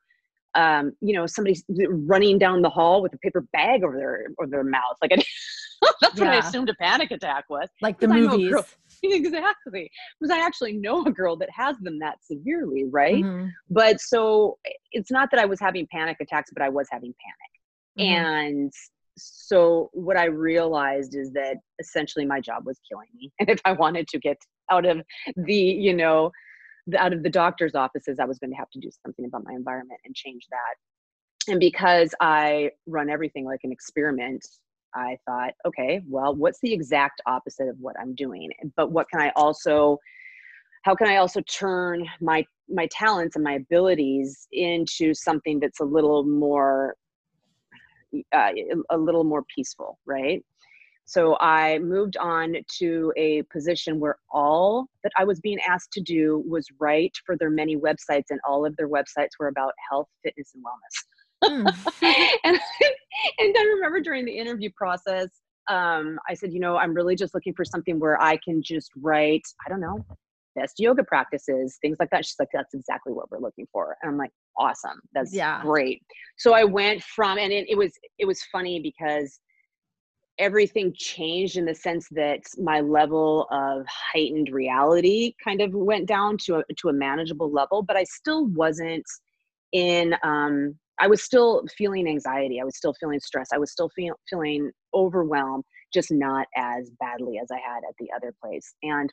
um, 0.55 0.93
you 1.01 1.15
know, 1.15 1.27
somebody's 1.27 1.65
running 1.69 2.39
down 2.39 2.63
the 2.63 2.71
hall 2.71 3.03
with 3.03 3.15
a 3.15 3.19
paper 3.19 3.47
bag 3.53 3.85
over 3.85 3.97
their 3.97 4.27
over 4.39 4.51
their 4.51 4.65
mouth. 4.65 4.97
Like 5.01 5.13
I, 5.13 5.17
that's 6.01 6.19
yeah. 6.19 6.25
what 6.25 6.35
I 6.35 6.39
assumed 6.39 6.69
a 6.69 6.75
panic 6.75 7.11
attack 7.11 7.45
was. 7.49 7.69
Like 7.81 8.01
the 8.01 8.09
movies. 8.09 8.55
exactly. 9.03 9.91
Because 10.19 10.35
i 10.35 10.45
actually 10.45 10.75
know 10.75 11.05
a 11.05 11.11
girl 11.11 11.37
that 11.37 11.51
has 11.51 11.77
them 11.79 11.99
that 12.01 12.17
severely 12.23 12.85
right? 12.85 13.25
Mm-hmm. 13.25 13.49
but 13.71 14.01
so 14.01 14.59
it's 14.93 15.11
not 15.11 15.31
that 15.31 15.41
i 15.41 15.45
was 15.45 15.61
having 15.61 15.87
panic 15.91 16.19
attacks 16.21 16.51
but 16.53 16.63
i 16.63 16.69
was 16.69 16.89
having 16.91 17.15
panic. 17.25 18.09
Mm-hmm. 18.09 18.27
and 18.27 18.73
so 19.17 19.91
what 19.93 20.17
i 20.17 20.25
realized 20.25 21.15
is 21.15 21.33
that 21.33 21.57
essentially 21.79 22.25
my 22.25 22.41
job 22.41 22.65
was 22.67 22.79
killing 22.89 23.09
me. 23.15 23.33
And 23.41 23.49
if 23.49 23.61
i 23.65 23.73
wanted 23.73 24.09
to 24.09 24.19
get 24.19 24.39
out 24.71 24.87
of 24.87 25.03
the 25.37 25.55
you 25.55 25.95
know 25.95 26.31
the, 26.87 26.99
out 26.99 27.13
of 27.13 27.23
the 27.23 27.31
doctor's 27.31 27.75
offices 27.75 28.19
i 28.19 28.25
was 28.25 28.39
going 28.39 28.51
to 28.51 28.57
have 28.57 28.71
to 28.71 28.81
do 28.81 28.91
something 29.05 29.25
about 29.25 29.45
my 29.45 29.53
environment 29.53 30.01
and 30.05 30.15
change 30.15 30.47
that. 30.51 31.51
And 31.51 31.61
because 31.61 32.15
i 32.21 32.71
run 32.87 33.11
everything 33.11 33.45
like 33.45 33.61
an 33.65 33.73
experiment 33.73 34.45
I 34.95 35.19
thought, 35.27 35.53
okay, 35.67 36.01
well, 36.09 36.35
what's 36.35 36.61
the 36.61 36.73
exact 36.73 37.21
opposite 37.27 37.69
of 37.69 37.77
what 37.81 37.97
I'm 38.01 38.15
doing? 38.15 38.51
But 38.77 38.93
what 38.93 39.09
can 39.11 39.21
I 39.21 39.33
also 39.37 39.99
how 40.83 40.95
can 40.95 41.09
I 41.09 41.17
also 41.17 41.41
turn 41.43 42.07
my 42.21 42.45
my 42.69 42.89
talents 42.91 43.37
and 43.37 43.45
my 43.45 43.55
abilities 43.55 44.49
into 44.53 45.13
something 45.13 45.61
that's 45.61 45.81
a 45.81 45.85
little 45.85 46.25
more 46.25 46.95
uh, 48.33 48.51
a 48.91 48.97
little 48.97 49.25
more 49.25 49.45
peaceful, 49.55 49.99
right? 50.07 50.43
So 51.05 51.37
I 51.41 51.81
moved 51.81 52.17
on 52.19 52.55
to 52.79 53.13
a 53.17 53.43
position 53.53 53.99
where 53.99 54.17
all 54.31 54.87
that 55.03 55.13
I 55.19 55.25
was 55.25 55.41
being 55.41 55.59
asked 55.69 55.93
to 55.95 56.01
do 56.01 56.45
was 56.47 56.67
write 56.79 57.17
for 57.27 57.37
their 57.37 57.51
many 57.51 57.77
websites, 57.77 58.31
and 58.31 58.41
all 58.49 58.65
of 58.65 58.77
their 58.77 58.89
websites 58.89 59.31
were 59.39 59.49
about 59.49 59.73
health, 59.91 60.09
fitness, 60.23 60.53
and 60.55 60.65
wellness. 60.65 61.05
Mm. 61.45 61.65
and, 62.45 62.57
and 63.39 63.57
I 63.59 63.63
remember 63.75 64.01
during 64.01 64.25
the 64.25 64.37
interview 64.37 64.71
process, 64.77 65.29
um, 65.69 66.19
I 66.29 66.35
said, 66.35 66.53
you 66.53 66.61
know, 66.61 66.77
I'm 66.77 66.95
really 66.95 67.15
just 67.15 67.35
looking 67.35 67.55
for 67.55 67.65
something 67.65 67.99
where 67.99 68.21
I 68.21 68.39
can 68.45 68.63
just 68.63 68.91
write, 69.01 69.43
I 69.65 69.69
don't 69.69 69.81
know, 69.81 70.05
best 70.57 70.75
yoga 70.79 71.05
practices, 71.05 71.79
things 71.81 71.99
like 72.01 72.11
that. 72.11 72.25
She's 72.25 72.37
like, 72.39 72.49
that's 72.53 72.75
exactly 72.75 73.13
what 73.13 73.31
we're 73.31 73.39
looking 73.39 73.67
for. 73.73 73.97
And 74.03 74.11
I'm 74.11 74.19
like, 74.19 74.33
awesome. 74.59 75.01
That's 75.13 75.33
yeah. 75.33 75.63
great. 75.63 76.03
So 76.37 76.55
I 76.55 76.65
went 76.65 77.03
from, 77.03 77.39
and 77.39 77.53
it, 77.53 77.69
it 77.69 77.77
was, 77.77 77.93
it 78.19 78.27
was 78.27 78.43
funny 78.51 78.81
because 78.81 79.39
everything 80.39 80.93
changed 80.97 81.57
in 81.57 81.67
the 81.67 81.75
sense 81.75 82.09
that 82.13 82.41
my 82.59 82.81
level 82.81 83.47
of 83.51 83.87
heightened 83.87 84.49
reality 84.51 85.35
kind 85.45 85.61
of 85.61 85.73
went 85.75 86.07
down 86.07 86.37
to 86.39 86.57
a, 86.57 86.65
to 86.79 86.89
a 86.89 86.93
manageable 86.93 87.51
level, 87.53 87.83
but 87.83 87.97
I 87.97 88.05
still 88.05 88.47
wasn't 88.47 89.05
in, 89.73 90.17
um, 90.25 90.77
I 91.01 91.07
was 91.07 91.23
still 91.23 91.65
feeling 91.77 92.07
anxiety. 92.07 92.61
I 92.61 92.65
was 92.65 92.77
still 92.77 92.95
feeling 93.01 93.21
stress. 93.21 93.49
I 93.53 93.59
was 93.59 93.73
still 93.73 93.89
feel, 93.97 94.15
feeling 94.29 94.71
overwhelmed, 94.95 95.65
just 95.93 96.11
not 96.13 96.47
as 96.57 96.91
badly 97.01 97.39
as 97.43 97.49
I 97.51 97.57
had 97.57 97.83
at 97.89 97.95
the 97.99 98.09
other 98.15 98.35
place. 98.43 98.75
And 98.83 99.13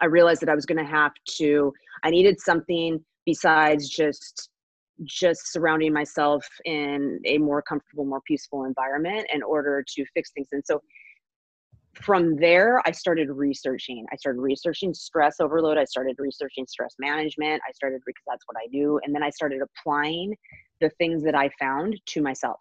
I 0.00 0.06
realized 0.06 0.40
that 0.40 0.48
I 0.48 0.54
was 0.54 0.66
going 0.66 0.84
to 0.84 0.90
have 0.90 1.12
to, 1.38 1.72
I 2.02 2.10
needed 2.10 2.40
something 2.40 3.04
besides 3.26 3.88
just 3.88 4.50
just 5.02 5.52
surrounding 5.52 5.92
myself 5.92 6.46
in 6.66 7.18
a 7.26 7.36
more 7.38 7.60
comfortable 7.60 8.04
more 8.04 8.20
peaceful 8.28 8.62
environment 8.62 9.26
in 9.34 9.42
order 9.42 9.84
to 9.84 10.04
fix 10.14 10.30
things 10.30 10.46
and 10.52 10.62
so 10.64 10.80
from 12.00 12.36
there, 12.36 12.82
I 12.86 12.90
started 12.90 13.30
researching. 13.30 14.04
I 14.12 14.16
started 14.16 14.40
researching 14.40 14.92
stress 14.94 15.36
overload. 15.40 15.78
I 15.78 15.84
started 15.84 16.16
researching 16.18 16.66
stress 16.66 16.94
management. 16.98 17.62
I 17.68 17.72
started 17.72 18.00
because 18.04 18.22
that's 18.26 18.44
what 18.46 18.56
I 18.56 18.66
do. 18.72 19.00
And 19.04 19.14
then 19.14 19.22
I 19.22 19.30
started 19.30 19.60
applying 19.62 20.34
the 20.84 20.90
things 20.98 21.22
that 21.24 21.34
I 21.34 21.50
found 21.58 22.00
to 22.06 22.22
myself. 22.22 22.60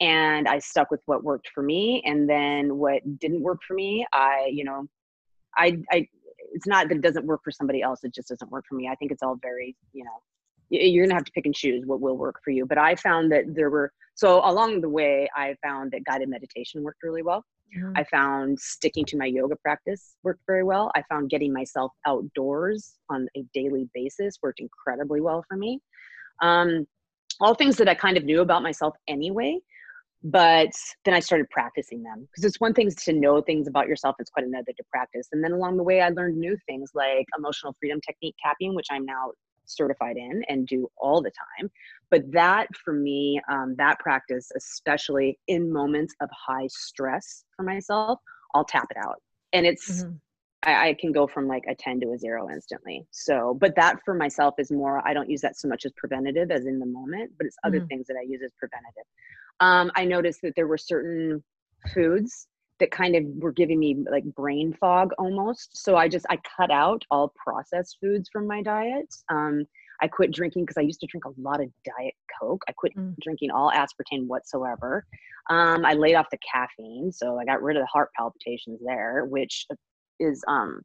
And 0.00 0.46
I 0.48 0.58
stuck 0.58 0.90
with 0.90 1.00
what 1.06 1.24
worked 1.24 1.48
for 1.54 1.62
me. 1.62 2.02
And 2.04 2.28
then 2.28 2.76
what 2.76 3.00
didn't 3.18 3.42
work 3.42 3.60
for 3.66 3.74
me, 3.74 4.06
I, 4.12 4.50
you 4.52 4.64
know, 4.64 4.86
I, 5.56 5.78
I, 5.90 6.06
it's 6.52 6.66
not 6.66 6.88
that 6.88 6.96
it 6.96 7.00
doesn't 7.00 7.26
work 7.26 7.40
for 7.42 7.50
somebody 7.50 7.80
else. 7.80 8.04
It 8.04 8.14
just 8.14 8.28
doesn't 8.28 8.50
work 8.50 8.64
for 8.68 8.74
me. 8.74 8.88
I 8.88 8.94
think 8.96 9.12
it's 9.12 9.22
all 9.22 9.36
very, 9.40 9.76
you 9.92 10.04
know, 10.04 10.18
you're 10.70 11.06
gonna 11.06 11.14
have 11.14 11.24
to 11.24 11.32
pick 11.32 11.46
and 11.46 11.54
choose 11.54 11.84
what 11.86 12.00
will 12.00 12.16
work 12.16 12.36
for 12.44 12.50
you. 12.50 12.66
But 12.66 12.78
I 12.78 12.96
found 12.96 13.30
that 13.32 13.54
there 13.54 13.70
were 13.70 13.92
so 14.14 14.40
along 14.44 14.80
the 14.80 14.88
way, 14.88 15.28
I 15.34 15.56
found 15.62 15.90
that 15.92 16.04
guided 16.04 16.28
meditation 16.28 16.82
worked 16.82 17.02
really 17.02 17.22
well. 17.22 17.44
Mm-hmm. 17.76 17.96
I 17.96 18.04
found 18.04 18.58
sticking 18.60 19.04
to 19.06 19.16
my 19.16 19.26
yoga 19.26 19.56
practice 19.56 20.16
worked 20.22 20.42
very 20.46 20.62
well. 20.62 20.92
I 20.94 21.02
found 21.08 21.30
getting 21.30 21.52
myself 21.52 21.92
outdoors 22.06 22.94
on 23.10 23.26
a 23.36 23.44
daily 23.52 23.88
basis 23.92 24.38
worked 24.42 24.60
incredibly 24.60 25.20
well 25.20 25.44
for 25.48 25.56
me. 25.56 25.80
Um, 26.42 26.86
all 27.44 27.54
things 27.54 27.76
that 27.76 27.88
I 27.88 27.94
kind 27.94 28.16
of 28.16 28.24
knew 28.24 28.40
about 28.40 28.62
myself 28.62 28.94
anyway, 29.06 29.58
but 30.22 30.70
then 31.04 31.12
I 31.12 31.20
started 31.20 31.50
practicing 31.50 32.02
them 32.02 32.26
because 32.30 32.44
it's 32.44 32.58
one 32.58 32.72
thing 32.72 32.90
to 32.90 33.12
know 33.12 33.42
things 33.42 33.68
about 33.68 33.86
yourself, 33.86 34.16
it's 34.18 34.30
quite 34.30 34.46
another 34.46 34.72
to 34.74 34.84
practice. 34.90 35.28
And 35.32 35.44
then 35.44 35.52
along 35.52 35.76
the 35.76 35.82
way, 35.82 36.00
I 36.00 36.08
learned 36.08 36.38
new 36.38 36.56
things 36.66 36.92
like 36.94 37.26
emotional 37.36 37.76
freedom 37.78 38.00
technique 38.00 38.34
tapping, 38.42 38.74
which 38.74 38.86
I'm 38.90 39.04
now 39.04 39.32
certified 39.66 40.16
in 40.16 40.42
and 40.48 40.66
do 40.66 40.88
all 40.96 41.20
the 41.20 41.30
time. 41.30 41.70
But 42.10 42.32
that 42.32 42.68
for 42.82 42.94
me, 42.94 43.40
um, 43.50 43.74
that 43.76 43.98
practice, 43.98 44.50
especially 44.56 45.38
in 45.46 45.70
moments 45.70 46.14
of 46.22 46.30
high 46.32 46.68
stress 46.68 47.44
for 47.54 47.62
myself, 47.62 48.18
I'll 48.54 48.64
tap 48.64 48.86
it 48.90 48.96
out. 48.96 49.20
And 49.52 49.66
it's, 49.66 50.02
mm-hmm. 50.02 50.14
I, 50.64 50.88
I, 50.88 50.94
can 50.94 51.12
go 51.12 51.26
from 51.26 51.46
like 51.46 51.64
a 51.68 51.74
10 51.74 52.00
to 52.00 52.12
a 52.12 52.18
zero 52.18 52.48
instantly. 52.50 53.06
So, 53.10 53.56
but 53.60 53.74
that 53.76 54.00
for 54.04 54.14
myself 54.14 54.54
is 54.58 54.70
more, 54.70 55.06
I 55.06 55.12
don't 55.12 55.28
use 55.28 55.40
that 55.42 55.58
so 55.58 55.68
much 55.68 55.84
as 55.84 55.92
preventative 55.96 56.50
as 56.50 56.66
in 56.66 56.78
the 56.78 56.86
moment, 56.86 57.32
but 57.36 57.46
it's 57.46 57.56
other 57.64 57.78
mm-hmm. 57.78 57.86
things 57.86 58.06
that 58.06 58.16
I 58.18 58.22
use 58.22 58.40
as 58.44 58.52
preventative. 58.58 59.04
Um, 59.60 59.90
I 59.94 60.04
noticed 60.04 60.40
that 60.42 60.54
there 60.56 60.66
were 60.66 60.78
certain 60.78 61.42
foods 61.92 62.48
that 62.80 62.90
kind 62.90 63.14
of 63.14 63.24
were 63.36 63.52
giving 63.52 63.78
me 63.78 64.04
like 64.10 64.24
brain 64.24 64.76
fog 64.80 65.10
almost. 65.18 65.76
So 65.76 65.96
I 65.96 66.08
just 66.08 66.26
I 66.28 66.38
cut 66.56 66.70
out 66.70 67.04
all 67.10 67.32
processed 67.36 67.98
foods 68.00 68.28
from 68.32 68.46
my 68.46 68.62
diet. 68.62 69.14
Um, 69.28 69.64
I 70.00 70.08
quit 70.08 70.32
drinking 70.32 70.64
because 70.64 70.76
I 70.76 70.82
used 70.82 71.00
to 71.00 71.06
drink 71.06 71.24
a 71.24 71.40
lot 71.40 71.60
of 71.60 71.70
diet 71.84 72.14
coke. 72.40 72.62
I 72.68 72.72
quit 72.72 72.96
mm. 72.96 73.14
drinking 73.20 73.50
all 73.52 73.70
aspartame 73.70 74.26
whatsoever. 74.26 75.06
Um, 75.50 75.84
I 75.84 75.94
laid 75.94 76.14
off 76.14 76.26
the 76.30 76.38
caffeine, 76.38 77.12
so 77.12 77.38
I 77.38 77.44
got 77.44 77.62
rid 77.62 77.76
of 77.76 77.82
the 77.82 77.86
heart 77.86 78.10
palpitations 78.16 78.80
there, 78.84 79.24
which 79.24 79.66
is 80.20 80.44
um, 80.48 80.80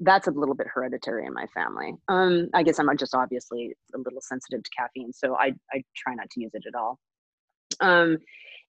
that's 0.00 0.26
a 0.26 0.30
little 0.30 0.54
bit 0.54 0.66
hereditary 0.72 1.26
in 1.26 1.32
my 1.32 1.46
family. 1.54 1.94
Um, 2.08 2.48
I 2.54 2.62
guess 2.62 2.78
I'm 2.78 2.88
just 2.96 3.14
obviously 3.14 3.74
a 3.94 3.98
little 3.98 4.20
sensitive 4.20 4.62
to 4.62 4.70
caffeine, 4.76 5.12
so 5.12 5.36
I 5.36 5.52
I 5.72 5.82
try 5.96 6.14
not 6.14 6.30
to 6.30 6.40
use 6.40 6.52
it 6.54 6.64
at 6.66 6.74
all. 6.74 6.98
Um, 7.80 8.18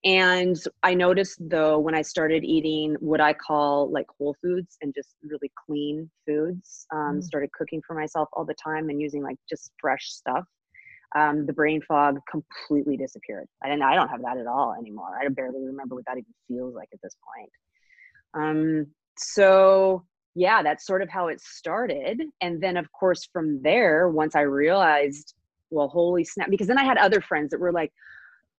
and 0.04 0.56
I 0.84 0.94
noticed 0.94 1.38
though 1.50 1.80
when 1.80 1.96
I 1.96 2.02
started 2.02 2.44
eating 2.44 2.96
what 3.00 3.20
I 3.20 3.34
call 3.34 3.92
like 3.92 4.06
whole 4.18 4.36
foods 4.42 4.78
and 4.82 4.94
just 4.94 5.16
really 5.24 5.52
clean 5.66 6.10
foods, 6.26 6.86
um, 6.94 7.18
mm. 7.18 7.24
started 7.24 7.52
cooking 7.52 7.82
for 7.86 7.96
myself 7.96 8.30
all 8.34 8.46
the 8.46 8.54
time 8.54 8.90
and 8.90 9.02
using 9.02 9.24
like 9.24 9.38
just 9.50 9.72
fresh 9.80 10.06
stuff. 10.10 10.46
Um, 11.16 11.46
the 11.46 11.54
brain 11.54 11.82
fog 11.82 12.20
completely 12.30 12.98
disappeared. 12.98 13.48
I 13.64 13.70
didn't. 13.70 13.84
I 13.84 13.96
don't 13.96 14.10
have 14.10 14.22
that 14.22 14.38
at 14.38 14.46
all 14.46 14.76
anymore. 14.78 15.18
I 15.20 15.28
barely 15.30 15.66
remember 15.66 15.96
what 15.96 16.06
that 16.06 16.18
even 16.18 16.34
feels 16.48 16.76
like 16.76 16.90
at 16.94 17.02
this 17.02 17.16
point. 17.26 17.52
Um, 18.34 18.88
so 19.18 20.06
yeah, 20.36 20.62
that's 20.62 20.86
sort 20.86 21.02
of 21.02 21.10
how 21.10 21.30
it 21.30 21.42
started. 21.42 22.22
And 22.42 22.62
then 22.62 22.78
of 22.78 22.92
course 22.92 23.28
from 23.34 23.62
there, 23.64 24.10
once 24.10 24.36
I 24.36 24.42
realized, 24.42 25.34
well, 25.72 25.88
holy 25.88 26.24
snap, 26.24 26.50
because 26.50 26.68
then 26.68 26.78
I 26.78 26.84
had 26.84 26.98
other 26.98 27.22
friends 27.22 27.50
that 27.52 27.60
were 27.60 27.72
like, 27.72 27.92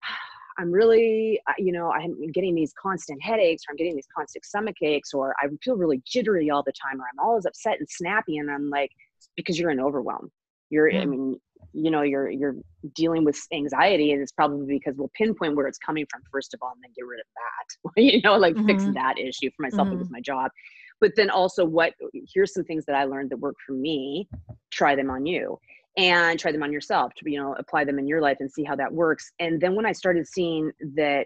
I'm 0.60 0.72
really, 0.72 1.40
you 1.60 1.72
know, 1.72 1.92
I'm 1.92 2.32
getting 2.32 2.56
these 2.56 2.74
constant 2.82 3.22
headaches 3.22 3.64
or 3.68 3.74
I'm 3.74 3.78
getting 3.78 3.96
these 3.96 4.08
constant 4.16 4.44
stomach 4.44 4.78
aches 4.82 5.14
or 5.14 5.36
I 5.40 5.48
feel 5.64 5.76
really 5.76 6.02
jittery 6.04 6.50
all 6.50 6.64
the 6.64 6.74
time 6.74 7.00
or 7.00 7.04
I'm 7.04 7.24
always 7.24 7.46
upset 7.46 7.78
and 7.78 7.88
snappy. 7.88 8.38
And 8.38 8.50
I'm 8.50 8.72
like, 8.72 8.90
because 9.36 9.60
you're 9.60 9.70
in 9.70 9.80
overwhelm. 9.80 10.32
You're, 10.72 10.92
I 10.92 11.04
hmm. 11.04 11.10
mean, 11.12 11.42
you 11.78 11.92
know, 11.92 12.02
you're, 12.02 12.30
you're 12.30 12.56
dealing 12.96 13.24
with 13.24 13.40
anxiety 13.54 14.12
and 14.12 14.22
it's 14.22 14.32
probably 14.32 14.66
because 14.66 14.96
we'll 14.98 15.12
pinpoint 15.16 15.56
where 15.56 15.68
it's 15.68 15.78
coming 15.78 16.06
from 16.10 16.22
first 16.32 16.54
of 16.54 16.60
all, 16.62 16.72
and 16.74 16.84
then 16.84 16.92
get 16.96 17.06
rid 17.06 17.20
of 17.20 17.26
that, 17.36 18.02
you 18.02 18.22
know, 18.22 18.38
like 18.38 18.56
mm-hmm. 18.56 18.68
fix 18.68 18.84
that 18.94 19.18
issue 19.18 19.50
for 19.56 19.64
myself. 19.64 19.88
Mm-hmm. 19.88 19.98
It 19.98 20.00
was 20.00 20.10
my 20.10 20.22
job. 20.22 20.52
But 21.00 21.12
then 21.16 21.30
also 21.30 21.64
what, 21.64 21.94
here's 22.34 22.54
some 22.54 22.64
things 22.64 22.86
that 22.86 22.96
I 22.96 23.04
learned 23.04 23.30
that 23.30 23.38
work 23.38 23.56
for 23.66 23.74
me, 23.74 24.28
try 24.72 24.96
them 24.96 25.12
on 25.12 25.26
you 25.26 25.60
and 25.98 26.40
try 26.40 26.52
them 26.52 26.64
on 26.64 26.72
yourself 26.72 27.12
to 27.16 27.30
you 27.30 27.42
know 27.42 27.56
apply 27.58 27.84
them 27.84 28.00
in 28.00 28.08
your 28.08 28.22
life 28.22 28.38
and 28.40 28.52
see 28.52 28.64
how 28.64 28.76
that 28.76 28.92
works 28.92 29.32
and 29.40 29.60
then 29.60 29.76
when 29.76 29.86
i 29.86 29.92
started 29.92 30.28
seeing 30.28 30.72
that 30.96 31.26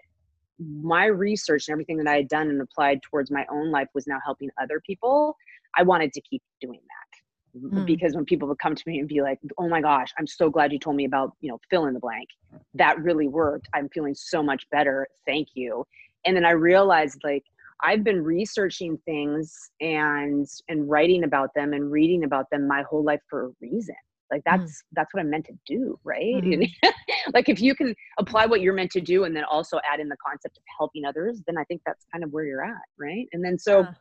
my 0.58 1.06
research 1.06 1.68
and 1.68 1.74
everything 1.74 1.96
that 1.96 2.08
i 2.08 2.16
had 2.16 2.28
done 2.28 2.48
and 2.48 2.60
applied 2.60 3.00
towards 3.02 3.30
my 3.30 3.44
own 3.50 3.70
life 3.70 3.88
was 3.94 4.06
now 4.06 4.18
helping 4.24 4.48
other 4.60 4.80
people 4.86 5.36
i 5.76 5.82
wanted 5.82 6.12
to 6.12 6.20
keep 6.22 6.42
doing 6.60 6.80
that 6.80 7.11
mm. 7.56 7.86
because 7.86 8.14
when 8.14 8.24
people 8.24 8.48
would 8.48 8.58
come 8.58 8.74
to 8.74 8.82
me 8.86 8.98
and 8.98 9.08
be 9.08 9.22
like 9.22 9.38
oh 9.58 9.68
my 9.68 9.80
gosh 9.80 10.08
i'm 10.18 10.26
so 10.26 10.50
glad 10.50 10.72
you 10.72 10.78
told 10.78 10.96
me 10.96 11.04
about 11.04 11.32
you 11.40 11.50
know 11.50 11.58
fill 11.70 11.86
in 11.86 11.94
the 11.94 12.00
blank 12.00 12.28
that 12.74 12.98
really 13.00 13.28
worked 13.28 13.68
i'm 13.74 13.88
feeling 13.90 14.14
so 14.14 14.42
much 14.42 14.68
better 14.70 15.06
thank 15.26 15.48
you 15.54 15.84
and 16.24 16.36
then 16.36 16.44
i 16.44 16.50
realized 16.50 17.18
like 17.24 17.44
I've 17.84 18.04
been 18.04 18.22
researching 18.22 18.96
things 19.04 19.72
and 19.80 20.46
and 20.68 20.88
writing 20.88 21.24
about 21.24 21.50
them 21.54 21.72
and 21.72 21.90
reading 21.90 22.22
about 22.22 22.46
them 22.52 22.68
my 22.68 22.84
whole 22.88 23.02
life 23.02 23.18
for 23.28 23.46
a 23.46 23.50
reason 23.60 23.96
like 24.32 24.40
mm. 24.40 24.44
that's 24.46 24.72
mm. 24.72 24.84
that's 24.92 25.14
what 25.14 25.20
i'm 25.20 25.30
meant 25.30 25.44
to 25.44 25.52
do 25.66 25.98
right 26.02 26.42
mm-hmm. 26.42 26.88
like 27.34 27.48
if 27.48 27.60
you 27.60 27.74
can 27.74 27.94
apply 28.18 28.46
what 28.46 28.60
you're 28.60 28.74
meant 28.74 28.90
to 28.90 29.00
do 29.00 29.24
and 29.24 29.36
then 29.36 29.44
also 29.44 29.78
add 29.90 30.00
in 30.00 30.08
the 30.08 30.16
concept 30.26 30.56
of 30.56 30.62
helping 30.78 31.04
others 31.04 31.40
then 31.46 31.56
i 31.58 31.64
think 31.64 31.80
that's 31.86 32.04
kind 32.10 32.24
of 32.24 32.32
where 32.32 32.44
you're 32.44 32.64
at 32.64 32.82
right 32.98 33.28
and 33.32 33.44
then 33.44 33.58
so 33.58 33.80
yeah. 33.80 33.92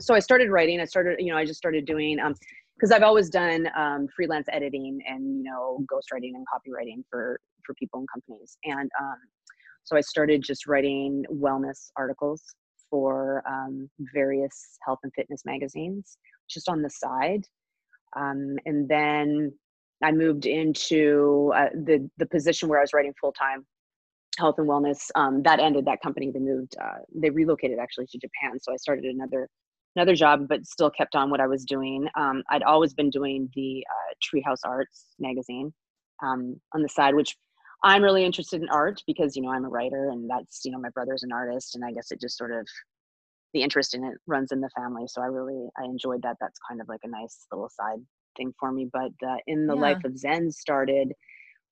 so 0.00 0.14
i 0.14 0.18
started 0.18 0.50
writing 0.50 0.80
i 0.80 0.84
started 0.84 1.20
you 1.20 1.30
know 1.30 1.38
i 1.38 1.44
just 1.44 1.58
started 1.58 1.84
doing 1.84 2.18
um 2.18 2.34
because 2.78 2.92
i've 2.92 3.02
always 3.02 3.28
done 3.28 3.68
um, 3.76 4.06
freelance 4.14 4.46
editing 4.52 5.00
and 5.06 5.38
you 5.38 5.42
know 5.44 5.84
ghostwriting 5.92 6.32
and 6.34 6.46
copywriting 6.46 7.02
for 7.10 7.40
for 7.64 7.74
people 7.74 8.00
and 8.00 8.08
companies 8.12 8.56
and 8.64 8.90
um 9.00 9.16
so 9.84 9.96
i 9.96 10.00
started 10.00 10.42
just 10.42 10.66
writing 10.66 11.24
wellness 11.32 11.90
articles 11.96 12.42
for 12.90 13.42
um, 13.46 13.90
various 14.14 14.78
health 14.86 14.98
and 15.02 15.12
fitness 15.14 15.42
magazines 15.44 16.16
just 16.48 16.68
on 16.68 16.80
the 16.80 16.88
side 16.90 17.44
um, 18.16 18.56
and 18.64 18.88
then 18.88 19.52
I 20.02 20.12
moved 20.12 20.46
into 20.46 21.52
uh, 21.54 21.68
the 21.74 22.08
the 22.18 22.26
position 22.26 22.68
where 22.68 22.78
I 22.78 22.82
was 22.82 22.92
writing 22.92 23.12
full 23.20 23.32
time 23.32 23.66
health 24.38 24.56
and 24.58 24.68
wellness. 24.68 25.10
Um, 25.14 25.42
that 25.42 25.58
ended. 25.58 25.84
That 25.84 26.00
company 26.00 26.30
they 26.30 26.38
moved. 26.38 26.76
Uh, 26.80 26.98
they 27.14 27.30
relocated 27.30 27.78
actually 27.78 28.06
to 28.06 28.18
Japan. 28.18 28.58
So 28.60 28.72
I 28.72 28.76
started 28.76 29.04
another 29.04 29.48
another 29.98 30.14
job, 30.14 30.46
but 30.48 30.64
still 30.64 30.90
kept 30.90 31.16
on 31.16 31.28
what 31.28 31.40
I 31.40 31.46
was 31.48 31.64
doing. 31.64 32.08
Um, 32.16 32.44
I'd 32.50 32.62
always 32.62 32.94
been 32.94 33.10
doing 33.10 33.50
the 33.54 33.84
uh, 33.90 34.14
Treehouse 34.22 34.60
Arts 34.64 35.06
magazine 35.18 35.74
um, 36.22 36.60
on 36.72 36.82
the 36.82 36.88
side, 36.88 37.16
which 37.16 37.36
I'm 37.82 38.02
really 38.02 38.24
interested 38.24 38.62
in 38.62 38.68
art 38.68 39.02
because 39.06 39.34
you 39.34 39.42
know 39.42 39.50
I'm 39.50 39.64
a 39.64 39.68
writer 39.68 40.10
and 40.10 40.28
that's 40.30 40.60
you 40.64 40.70
know 40.70 40.78
my 40.78 40.90
brother's 40.90 41.24
an 41.24 41.32
artist, 41.32 41.74
and 41.74 41.84
I 41.84 41.92
guess 41.92 42.12
it 42.12 42.20
just 42.20 42.38
sort 42.38 42.52
of 42.52 42.66
the 43.54 43.62
interest 43.62 43.94
in 43.94 44.04
it 44.04 44.14
runs 44.26 44.52
in 44.52 44.60
the 44.60 44.70
family. 44.76 45.06
So 45.08 45.20
I 45.20 45.26
really 45.26 45.68
I 45.80 45.84
enjoyed 45.84 46.22
that. 46.22 46.36
That's 46.40 46.58
kind 46.68 46.80
of 46.80 46.88
like 46.88 47.00
a 47.02 47.08
nice 47.08 47.46
little 47.52 47.68
side 47.68 47.98
thing 48.36 48.52
for 48.58 48.70
me. 48.70 48.88
But 48.92 49.12
uh, 49.26 49.36
in 49.48 49.66
the 49.66 49.74
yeah. 49.74 49.80
life 49.80 50.04
of 50.04 50.16
Zen 50.16 50.52
started 50.52 51.12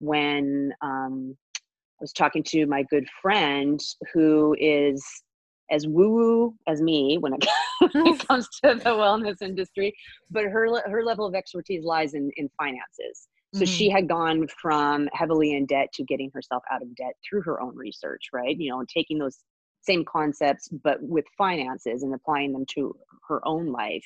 when 0.00 0.72
um, 0.82 1.36
I 1.54 2.02
was 2.02 2.12
talking 2.12 2.42
to 2.48 2.66
my 2.66 2.82
good 2.90 3.06
friend 3.22 3.80
who 4.12 4.56
is 4.58 5.04
as 5.70 5.86
woo 5.86 6.10
woo 6.10 6.54
as 6.66 6.80
me 6.80 7.18
when 7.18 7.34
it, 7.34 7.46
when 7.92 8.06
it 8.06 8.26
comes 8.26 8.48
to 8.62 8.74
the 8.74 8.90
wellness 8.90 9.42
industry, 9.42 9.94
but 10.30 10.44
her 10.44 10.68
her 10.88 11.04
level 11.04 11.26
of 11.26 11.34
expertise 11.34 11.84
lies 11.84 12.14
in 12.14 12.30
in 12.36 12.48
finances. 12.58 13.28
So 13.54 13.62
mm-hmm. 13.62 13.72
she 13.72 13.88
had 13.88 14.08
gone 14.08 14.48
from 14.60 15.08
heavily 15.12 15.54
in 15.54 15.66
debt 15.66 15.92
to 15.94 16.04
getting 16.04 16.30
herself 16.34 16.62
out 16.70 16.82
of 16.82 16.94
debt 16.96 17.14
through 17.26 17.42
her 17.42 17.60
own 17.60 17.76
research, 17.76 18.26
right? 18.32 18.58
You 18.58 18.70
know, 18.70 18.80
and 18.80 18.88
taking 18.88 19.18
those 19.18 19.38
same 19.86 20.04
concepts 20.04 20.68
but 20.68 21.02
with 21.02 21.24
finances 21.38 22.02
and 22.02 22.12
applying 22.12 22.52
them 22.52 22.66
to 22.74 22.94
her 23.28 23.40
own 23.46 23.66
life 23.66 24.04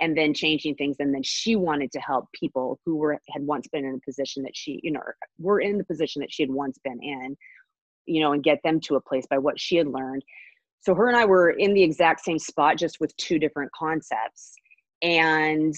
and 0.00 0.16
then 0.16 0.32
changing 0.32 0.74
things 0.74 0.96
and 0.98 1.14
then 1.14 1.22
she 1.22 1.54
wanted 1.54 1.92
to 1.92 2.00
help 2.00 2.26
people 2.32 2.78
who 2.84 2.96
were 2.96 3.18
had 3.28 3.42
once 3.42 3.68
been 3.68 3.84
in 3.84 3.94
a 3.94 4.04
position 4.04 4.42
that 4.42 4.56
she 4.56 4.80
you 4.82 4.90
know 4.90 5.00
were 5.38 5.60
in 5.60 5.78
the 5.78 5.84
position 5.84 6.20
that 6.20 6.32
she 6.32 6.42
had 6.42 6.50
once 6.50 6.78
been 6.82 7.00
in 7.02 7.36
you 8.06 8.20
know 8.20 8.32
and 8.32 8.42
get 8.42 8.58
them 8.64 8.80
to 8.80 8.96
a 8.96 9.00
place 9.00 9.26
by 9.28 9.38
what 9.38 9.60
she 9.60 9.76
had 9.76 9.86
learned 9.86 10.24
so 10.80 10.94
her 10.94 11.08
and 11.08 11.16
i 11.16 11.24
were 11.24 11.50
in 11.50 11.74
the 11.74 11.82
exact 11.82 12.20
same 12.20 12.38
spot 12.38 12.76
just 12.76 12.98
with 13.00 13.14
two 13.16 13.38
different 13.38 13.70
concepts 13.72 14.54
and 15.02 15.74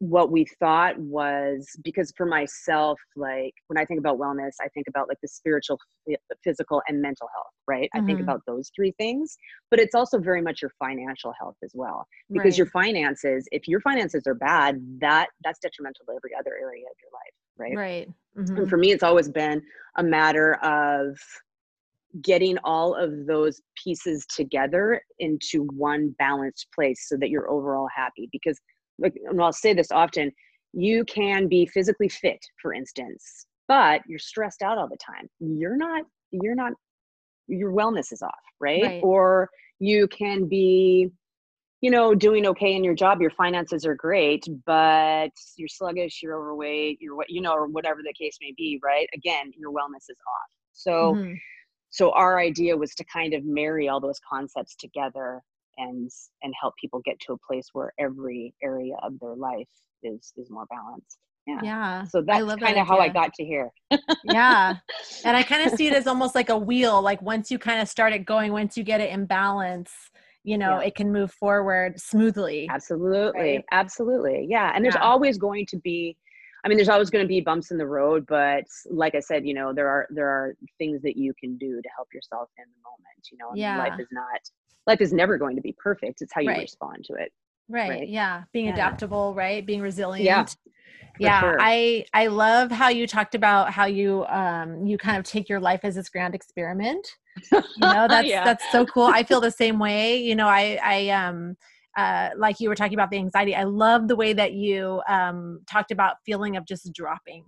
what 0.00 0.30
we 0.30 0.46
thought 0.60 0.96
was 0.98 1.68
because 1.82 2.12
for 2.16 2.24
myself 2.24 3.00
like 3.16 3.52
when 3.66 3.76
i 3.76 3.84
think 3.84 3.98
about 3.98 4.16
wellness 4.16 4.52
i 4.60 4.68
think 4.68 4.86
about 4.88 5.08
like 5.08 5.18
the 5.22 5.28
spiritual 5.28 5.78
physical 6.44 6.80
and 6.86 7.02
mental 7.02 7.28
health 7.34 7.52
right 7.66 7.88
mm-hmm. 7.94 8.04
i 8.04 8.06
think 8.06 8.20
mm-hmm. 8.20 8.28
about 8.28 8.40
those 8.46 8.70
three 8.76 8.92
things 8.92 9.36
but 9.70 9.80
it's 9.80 9.96
also 9.96 10.18
very 10.18 10.40
much 10.40 10.62
your 10.62 10.70
financial 10.78 11.32
health 11.38 11.56
as 11.64 11.72
well 11.74 12.06
because 12.30 12.52
right. 12.52 12.58
your 12.58 12.66
finances 12.66 13.48
if 13.50 13.66
your 13.66 13.80
finances 13.80 14.22
are 14.26 14.34
bad 14.34 14.80
that 15.00 15.28
that's 15.42 15.58
detrimental 15.58 16.04
to 16.06 16.12
every 16.12 16.30
other 16.38 16.52
area 16.60 16.84
of 16.84 16.96
your 17.02 17.10
life 17.12 17.76
right 17.76 17.76
right 17.76 18.08
mm-hmm. 18.38 18.56
and 18.56 18.70
for 18.70 18.76
me 18.76 18.92
it's 18.92 19.02
always 19.02 19.28
been 19.28 19.60
a 19.96 20.02
matter 20.02 20.54
of 20.62 21.18
getting 22.22 22.56
all 22.64 22.94
of 22.94 23.26
those 23.26 23.60
pieces 23.82 24.26
together 24.34 25.00
into 25.18 25.64
one 25.74 26.14
balanced 26.18 26.66
place 26.74 27.06
so 27.08 27.16
that 27.16 27.30
you're 27.30 27.50
overall 27.50 27.88
happy 27.94 28.28
because 28.32 28.58
like 28.98 29.14
and 29.28 29.40
I'll 29.40 29.52
say 29.52 29.72
this 29.72 29.92
often, 29.92 30.32
you 30.72 31.04
can 31.04 31.48
be 31.48 31.66
physically 31.66 32.08
fit, 32.08 32.38
for 32.60 32.74
instance, 32.74 33.46
but 33.66 34.02
you're 34.06 34.18
stressed 34.18 34.62
out 34.62 34.78
all 34.78 34.88
the 34.88 34.98
time. 34.98 35.28
You're 35.40 35.76
not, 35.76 36.04
you're 36.30 36.54
not, 36.54 36.72
your 37.46 37.72
wellness 37.72 38.12
is 38.12 38.22
off, 38.22 38.32
right? 38.60 38.82
right. 38.82 39.02
Or 39.02 39.48
you 39.78 40.08
can 40.08 40.48
be, 40.48 41.10
you 41.80 41.90
know, 41.90 42.14
doing 42.14 42.46
okay 42.46 42.74
in 42.74 42.82
your 42.82 42.94
job, 42.94 43.20
your 43.20 43.30
finances 43.30 43.86
are 43.86 43.94
great, 43.94 44.44
but 44.66 45.30
you're 45.56 45.68
sluggish, 45.68 46.20
you're 46.22 46.36
overweight, 46.36 46.98
you're 47.00 47.14
what, 47.14 47.30
you 47.30 47.40
know, 47.40 47.52
or 47.52 47.68
whatever 47.68 48.00
the 48.02 48.12
case 48.18 48.36
may 48.40 48.52
be, 48.56 48.80
right? 48.82 49.08
Again, 49.14 49.52
your 49.56 49.70
wellness 49.70 50.08
is 50.08 50.16
off. 50.26 50.50
So, 50.72 51.14
mm-hmm. 51.14 51.34
So 51.90 52.12
our 52.12 52.38
idea 52.38 52.76
was 52.76 52.94
to 52.96 53.04
kind 53.04 53.34
of 53.34 53.44
marry 53.44 53.88
all 53.88 54.00
those 54.00 54.20
concepts 54.30 54.76
together 54.76 55.42
and 55.78 56.10
and 56.42 56.52
help 56.60 56.74
people 56.80 57.00
get 57.04 57.18
to 57.20 57.32
a 57.32 57.36
place 57.46 57.68
where 57.72 57.92
every 57.98 58.54
area 58.62 58.94
of 59.02 59.18
their 59.20 59.34
life 59.34 59.68
is 60.02 60.32
is 60.36 60.50
more 60.50 60.66
balanced. 60.70 61.18
Yeah. 61.46 61.60
Yeah. 61.62 62.04
So 62.04 62.20
that's 62.20 62.44
kind 62.56 62.76
of 62.76 62.86
how 62.86 62.98
i 62.98 63.08
got 63.08 63.32
to 63.34 63.44
here. 63.44 63.70
Yeah. 64.24 64.74
And 65.24 65.36
i 65.36 65.42
kind 65.42 65.66
of 65.66 65.76
see 65.78 65.86
it 65.86 65.92
as 65.94 66.06
almost 66.06 66.34
like 66.34 66.50
a 66.50 66.58
wheel 66.58 67.00
like 67.00 67.22
once 67.22 67.50
you 67.50 67.58
kind 67.58 67.80
of 67.80 67.88
start 67.88 68.12
it 68.12 68.26
going 68.26 68.52
once 68.52 68.76
you 68.76 68.84
get 68.84 69.00
it 69.00 69.10
in 69.10 69.24
balance 69.24 69.90
you 70.44 70.58
know 70.58 70.80
yeah. 70.80 70.88
it 70.88 70.94
can 70.94 71.10
move 71.10 71.32
forward 71.32 71.98
smoothly 71.98 72.68
absolutely. 72.70 73.40
right? 73.40 73.64
absolutely. 73.72 74.46
Yeah. 74.48 74.72
And 74.74 74.84
there's 74.84 74.96
always 74.96 75.38
going 75.38 75.64
to 75.70 75.78
be 75.78 76.16
I 76.64 76.68
mean, 76.68 76.76
there's 76.76 76.88
always 76.88 77.10
going 77.10 77.24
to 77.24 77.28
be 77.28 77.40
bumps 77.40 77.70
in 77.70 77.78
the 77.78 77.86
road, 77.86 78.26
but 78.26 78.64
like 78.90 79.14
I 79.14 79.20
said, 79.20 79.46
you 79.46 79.54
know, 79.54 79.72
there 79.72 79.88
are 79.88 80.06
there 80.10 80.28
are 80.28 80.54
things 80.78 81.02
that 81.02 81.16
you 81.16 81.32
can 81.38 81.56
do 81.56 81.80
to 81.80 81.88
help 81.94 82.08
yourself 82.12 82.48
in 82.58 82.64
the 82.64 82.82
moment. 82.82 83.28
You 83.30 83.38
know, 83.38 83.50
yeah. 83.54 83.78
life 83.78 84.00
is 84.00 84.08
not 84.10 84.40
life 84.86 85.00
is 85.00 85.12
never 85.12 85.38
going 85.38 85.56
to 85.56 85.62
be 85.62 85.74
perfect. 85.78 86.22
It's 86.22 86.32
how 86.34 86.40
you 86.40 86.48
right. 86.48 86.62
respond 86.62 87.04
to 87.04 87.14
it. 87.14 87.32
Right. 87.68 87.90
right. 87.90 88.08
Yeah. 88.08 88.44
Being 88.52 88.66
yeah. 88.66 88.72
adaptable, 88.72 89.34
right? 89.34 89.64
Being 89.64 89.82
resilient. 89.82 90.24
Yeah. 90.24 90.46
Yeah. 91.20 91.40
Sure. 91.40 91.56
I 91.60 92.04
I 92.14 92.28
love 92.28 92.70
how 92.70 92.88
you 92.88 93.06
talked 93.06 93.34
about 93.34 93.72
how 93.72 93.86
you 93.86 94.24
um 94.26 94.86
you 94.86 94.98
kind 94.98 95.18
of 95.18 95.24
take 95.24 95.48
your 95.48 95.60
life 95.60 95.80
as 95.82 95.94
this 95.94 96.08
grand 96.08 96.34
experiment. 96.34 97.06
You 97.52 97.60
know, 97.78 98.06
that's 98.08 98.28
yeah. 98.28 98.44
that's 98.44 98.64
so 98.72 98.86
cool. 98.86 99.06
I 99.06 99.22
feel 99.22 99.40
the 99.40 99.50
same 99.50 99.78
way. 99.78 100.16
You 100.16 100.34
know, 100.34 100.48
I 100.48 100.78
I 100.82 101.08
um 101.10 101.56
uh, 101.98 102.30
like 102.36 102.60
you 102.60 102.68
were 102.68 102.76
talking 102.76 102.94
about 102.94 103.10
the 103.10 103.16
anxiety. 103.18 103.56
I 103.56 103.64
love 103.64 104.06
the 104.06 104.14
way 104.14 104.32
that 104.32 104.52
you 104.52 105.02
um, 105.08 105.60
talked 105.68 105.90
about 105.90 106.16
feeling 106.24 106.56
of 106.56 106.64
just 106.64 106.92
dropping, 106.94 107.42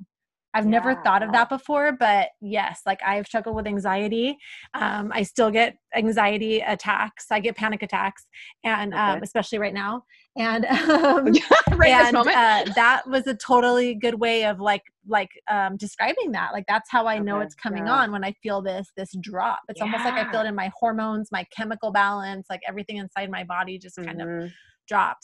I've 0.54 0.64
yeah. 0.64 0.70
never 0.70 0.94
thought 1.02 1.22
of 1.22 1.32
that 1.32 1.48
before, 1.48 1.92
but 1.92 2.28
yes, 2.40 2.82
like 2.86 3.00
I've 3.06 3.26
struggled 3.26 3.56
with 3.56 3.66
anxiety. 3.66 4.36
Um, 4.74 5.12
I 5.14 5.22
still 5.22 5.50
get 5.50 5.76
anxiety 5.94 6.60
attacks. 6.60 7.26
I 7.30 7.40
get 7.40 7.56
panic 7.56 7.82
attacks, 7.82 8.26
and 8.64 8.92
okay. 8.92 9.00
um, 9.00 9.22
especially 9.22 9.58
right 9.58 9.74
now. 9.74 10.04
And 10.36 10.64
um, 10.90 11.32
right 11.76 11.90
and 11.90 12.16
uh, 12.16 12.64
that 12.74 13.02
was 13.06 13.26
a 13.26 13.34
totally 13.34 13.94
good 13.94 14.14
way 14.14 14.44
of 14.44 14.60
like 14.60 14.82
like 15.08 15.30
um, 15.50 15.76
describing 15.76 16.32
that. 16.32 16.52
Like 16.52 16.64
that's 16.68 16.90
how 16.90 17.06
I 17.06 17.16
okay. 17.16 17.24
know 17.24 17.40
it's 17.40 17.54
coming 17.54 17.86
yeah. 17.86 17.94
on 17.94 18.12
when 18.12 18.24
I 18.24 18.32
feel 18.42 18.60
this 18.60 18.90
this 18.96 19.12
drop. 19.20 19.60
It's 19.68 19.78
yeah. 19.78 19.84
almost 19.84 20.04
like 20.04 20.14
I 20.14 20.30
feel 20.30 20.40
it 20.40 20.46
in 20.46 20.54
my 20.54 20.70
hormones, 20.78 21.30
my 21.30 21.46
chemical 21.56 21.92
balance, 21.92 22.46
like 22.50 22.60
everything 22.66 22.96
inside 22.96 23.30
my 23.30 23.44
body 23.44 23.78
just 23.78 23.96
kind 23.96 24.20
mm-hmm. 24.20 24.46
of 24.46 24.50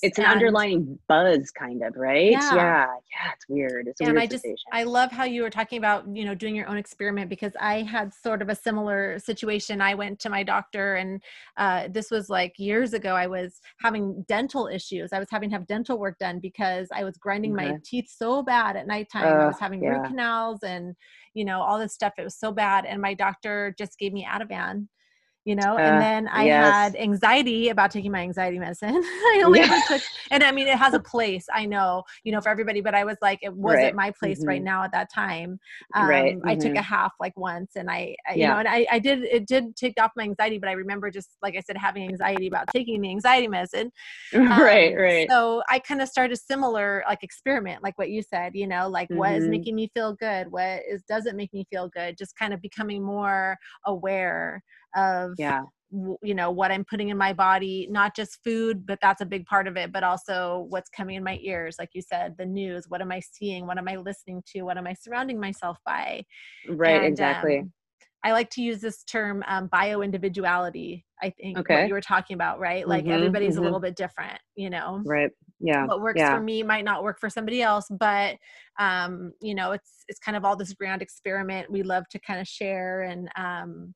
It's 0.02 0.18
an 0.18 0.24
and, 0.24 0.32
underlying 0.32 0.98
buzz, 1.08 1.50
kind 1.50 1.82
of, 1.82 1.96
right? 1.96 2.30
Yeah, 2.30 2.54
yeah, 2.54 2.86
yeah 2.86 3.32
it's 3.34 3.48
weird. 3.48 3.88
It's 3.88 4.00
and 4.00 4.12
weird 4.12 4.22
I 4.22 4.26
just 4.26 4.46
I 4.72 4.84
love 4.84 5.10
how 5.10 5.24
you 5.24 5.42
were 5.42 5.50
talking 5.50 5.78
about 5.78 6.04
you 6.14 6.24
know 6.24 6.34
doing 6.34 6.54
your 6.54 6.68
own 6.68 6.76
experiment 6.76 7.28
because 7.28 7.52
I 7.60 7.82
had 7.82 8.12
sort 8.14 8.42
of 8.42 8.48
a 8.48 8.54
similar 8.54 9.18
situation. 9.18 9.80
I 9.80 9.94
went 9.94 10.18
to 10.20 10.30
my 10.30 10.42
doctor, 10.42 10.96
and 10.96 11.22
uh, 11.56 11.88
this 11.90 12.10
was 12.10 12.30
like 12.30 12.54
years 12.58 12.92
ago. 12.92 13.14
I 13.14 13.26
was 13.26 13.60
having 13.80 14.24
dental 14.28 14.68
issues. 14.68 15.12
I 15.12 15.18
was 15.18 15.28
having 15.30 15.50
to 15.50 15.56
have 15.56 15.66
dental 15.66 15.98
work 15.98 16.18
done 16.18 16.38
because 16.40 16.88
I 16.94 17.04
was 17.04 17.16
grinding 17.16 17.54
okay. 17.54 17.70
my 17.70 17.78
teeth 17.84 18.12
so 18.16 18.42
bad 18.42 18.76
at 18.76 18.86
nighttime. 18.86 19.24
Uh, 19.24 19.44
I 19.44 19.46
was 19.46 19.58
having 19.58 19.82
yeah. 19.82 19.90
root 19.90 20.08
canals 20.08 20.62
and 20.62 20.94
you 21.34 21.44
know 21.44 21.60
all 21.60 21.78
this 21.78 21.94
stuff. 21.94 22.14
It 22.18 22.24
was 22.24 22.38
so 22.38 22.52
bad, 22.52 22.84
and 22.86 23.00
my 23.00 23.14
doctor 23.14 23.74
just 23.78 23.98
gave 23.98 24.12
me 24.12 24.26
Ativan 24.28 24.88
you 25.46 25.54
know, 25.54 25.76
uh, 25.76 25.78
and 25.78 26.02
then 26.02 26.28
I 26.28 26.46
yes. 26.46 26.72
had 26.72 26.96
anxiety 26.96 27.68
about 27.68 27.92
taking 27.92 28.10
my 28.10 28.18
anxiety 28.18 28.58
medicine. 28.58 28.96
I 29.04 29.42
only 29.46 29.60
yeah. 29.60 29.66
ever 29.66 29.82
took, 29.86 30.02
and 30.32 30.42
I 30.42 30.50
mean, 30.50 30.66
it 30.66 30.76
has 30.76 30.92
a 30.92 30.98
place, 30.98 31.46
I 31.54 31.64
know, 31.66 32.02
you 32.24 32.32
know, 32.32 32.40
for 32.40 32.48
everybody, 32.48 32.80
but 32.80 32.96
I 32.96 33.04
was 33.04 33.16
like, 33.22 33.38
it 33.42 33.54
wasn't 33.54 33.84
right. 33.84 33.94
my 33.94 34.10
place 34.10 34.40
mm-hmm. 34.40 34.48
right 34.48 34.62
now 34.62 34.82
at 34.82 34.90
that 34.90 35.08
time. 35.14 35.60
Um, 35.94 36.08
right. 36.08 36.36
Mm-hmm. 36.36 36.48
I 36.48 36.56
took 36.56 36.72
mm-hmm. 36.72 36.78
a 36.78 36.82
half 36.82 37.12
like 37.20 37.36
once 37.36 37.76
and 37.76 37.88
I, 37.88 38.16
I 38.28 38.34
yeah. 38.34 38.34
you 38.34 38.48
know, 38.48 38.58
and 38.58 38.68
I, 38.68 38.86
I 38.90 38.98
did, 38.98 39.22
it 39.22 39.46
did 39.46 39.76
take 39.76 39.94
off 40.00 40.10
my 40.16 40.24
anxiety, 40.24 40.58
but 40.58 40.68
I 40.68 40.72
remember 40.72 41.12
just, 41.12 41.36
like 41.42 41.54
I 41.56 41.60
said, 41.60 41.76
having 41.76 42.08
anxiety 42.08 42.48
about 42.48 42.66
taking 42.72 43.00
the 43.00 43.10
anxiety 43.10 43.48
medicine. 43.48 43.92
Um, 44.36 44.60
right, 44.60 44.94
right. 44.96 45.28
So 45.30 45.62
I 45.68 45.78
kind 45.78 46.02
of 46.02 46.08
started 46.08 46.32
a 46.34 46.36
similar 46.36 47.04
like 47.08 47.22
experiment, 47.22 47.82
like 47.82 47.96
what 47.98 48.10
you 48.10 48.22
said, 48.22 48.54
you 48.54 48.66
know, 48.66 48.88
like 48.88 49.08
mm-hmm. 49.08 49.18
what 49.18 49.32
is 49.32 49.44
mm-hmm. 49.44 49.50
making 49.50 49.74
me 49.74 49.90
feel 49.94 50.14
good? 50.14 50.50
What 50.50 50.82
is, 50.88 51.02
doesn't 51.08 51.36
make 51.36 51.52
me 51.52 51.66
feel 51.70 51.88
good? 51.88 52.18
Just 52.18 52.36
kind 52.36 52.52
of 52.52 52.60
becoming 52.60 53.02
more 53.02 53.56
aware 53.86 54.62
of 54.96 55.32
yeah 55.38 55.62
you 56.22 56.34
know 56.34 56.50
what 56.50 56.70
i'm 56.70 56.84
putting 56.84 57.08
in 57.08 57.16
my 57.16 57.32
body 57.32 57.86
not 57.90 58.14
just 58.14 58.38
food 58.42 58.86
but 58.86 58.98
that's 59.00 59.20
a 59.20 59.26
big 59.26 59.46
part 59.46 59.66
of 59.66 59.76
it 59.76 59.92
but 59.92 60.02
also 60.02 60.66
what's 60.68 60.90
coming 60.90 61.16
in 61.16 61.24
my 61.24 61.38
ears 61.42 61.76
like 61.78 61.90
you 61.92 62.02
said 62.02 62.34
the 62.38 62.44
news 62.44 62.86
what 62.88 63.00
am 63.00 63.12
i 63.12 63.20
seeing 63.20 63.66
what 63.66 63.78
am 63.78 63.88
i 63.88 63.96
listening 63.96 64.42
to 64.46 64.62
what 64.62 64.76
am 64.76 64.86
i 64.86 64.94
surrounding 64.94 65.40
myself 65.40 65.78
by 65.86 66.22
right 66.68 66.96
and, 66.96 67.06
exactly 67.06 67.58
um, 67.58 67.72
i 68.24 68.32
like 68.32 68.50
to 68.50 68.62
use 68.62 68.80
this 68.80 69.04
term 69.04 69.44
um, 69.46 69.68
bio 69.68 70.02
individuality 70.02 71.04
i 71.22 71.30
think 71.30 71.56
okay. 71.58 71.82
what 71.82 71.88
you 71.88 71.94
were 71.94 72.00
talking 72.00 72.34
about 72.34 72.58
right 72.58 72.88
like 72.88 73.04
mm-hmm, 73.04 73.12
everybody's 73.12 73.54
mm-hmm. 73.54 73.62
a 73.62 73.64
little 73.64 73.80
bit 73.80 73.96
different 73.96 74.38
you 74.56 74.68
know 74.68 75.00
right 75.06 75.30
yeah 75.60 75.86
what 75.86 76.00
works 76.00 76.18
yeah. 76.18 76.34
for 76.34 76.42
me 76.42 76.62
might 76.62 76.84
not 76.84 77.02
work 77.02 77.18
for 77.20 77.30
somebody 77.30 77.62
else 77.62 77.86
but 77.98 78.36
um 78.78 79.32
you 79.40 79.54
know 79.54 79.72
it's 79.72 80.04
it's 80.08 80.18
kind 80.18 80.36
of 80.36 80.44
all 80.44 80.56
this 80.56 80.74
grand 80.74 81.00
experiment 81.00 81.70
we 81.70 81.82
love 81.82 82.04
to 82.10 82.18
kind 82.18 82.40
of 82.40 82.46
share 82.46 83.02
and 83.02 83.28
um 83.36 83.94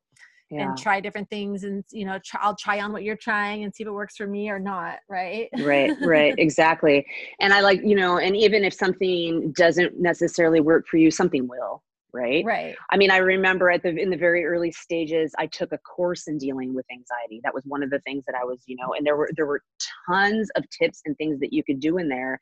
yeah. 0.50 0.62
and 0.62 0.78
try 0.78 1.00
different 1.00 1.28
things 1.30 1.64
and 1.64 1.84
you 1.90 2.04
know 2.04 2.18
try, 2.24 2.40
i'll 2.42 2.56
try 2.56 2.80
on 2.80 2.92
what 2.92 3.02
you're 3.02 3.16
trying 3.16 3.64
and 3.64 3.74
see 3.74 3.82
if 3.82 3.86
it 3.86 3.92
works 3.92 4.16
for 4.16 4.26
me 4.26 4.50
or 4.50 4.58
not 4.58 4.98
right? 5.08 5.48
Right 5.60 5.92
right 6.00 6.34
exactly. 6.38 7.06
And 7.40 7.52
i 7.52 7.60
like 7.60 7.80
you 7.84 7.94
know 7.94 8.18
and 8.18 8.36
even 8.36 8.64
if 8.64 8.74
something 8.74 9.52
doesn't 9.52 9.98
necessarily 9.98 10.60
work 10.60 10.86
for 10.86 10.96
you 10.96 11.10
something 11.10 11.48
will 11.48 11.82
right? 12.12 12.44
Right. 12.44 12.74
I 12.90 12.96
mean 12.96 13.10
i 13.10 13.18
remember 13.18 13.70
at 13.70 13.82
the 13.82 13.96
in 13.96 14.10
the 14.10 14.16
very 14.16 14.44
early 14.44 14.72
stages 14.72 15.32
i 15.38 15.46
took 15.46 15.72
a 15.72 15.78
course 15.78 16.26
in 16.26 16.38
dealing 16.38 16.74
with 16.74 16.84
anxiety. 16.90 17.40
That 17.44 17.54
was 17.54 17.62
one 17.66 17.82
of 17.82 17.90
the 17.90 18.00
things 18.00 18.24
that 18.26 18.34
i 18.34 18.44
was 18.44 18.62
you 18.66 18.76
know 18.76 18.94
and 18.96 19.06
there 19.06 19.16
were 19.16 19.30
there 19.36 19.46
were 19.46 19.62
tons 20.08 20.50
of 20.56 20.64
tips 20.70 21.02
and 21.06 21.16
things 21.16 21.38
that 21.40 21.52
you 21.52 21.62
could 21.62 21.80
do 21.80 21.98
in 21.98 22.08
there. 22.08 22.38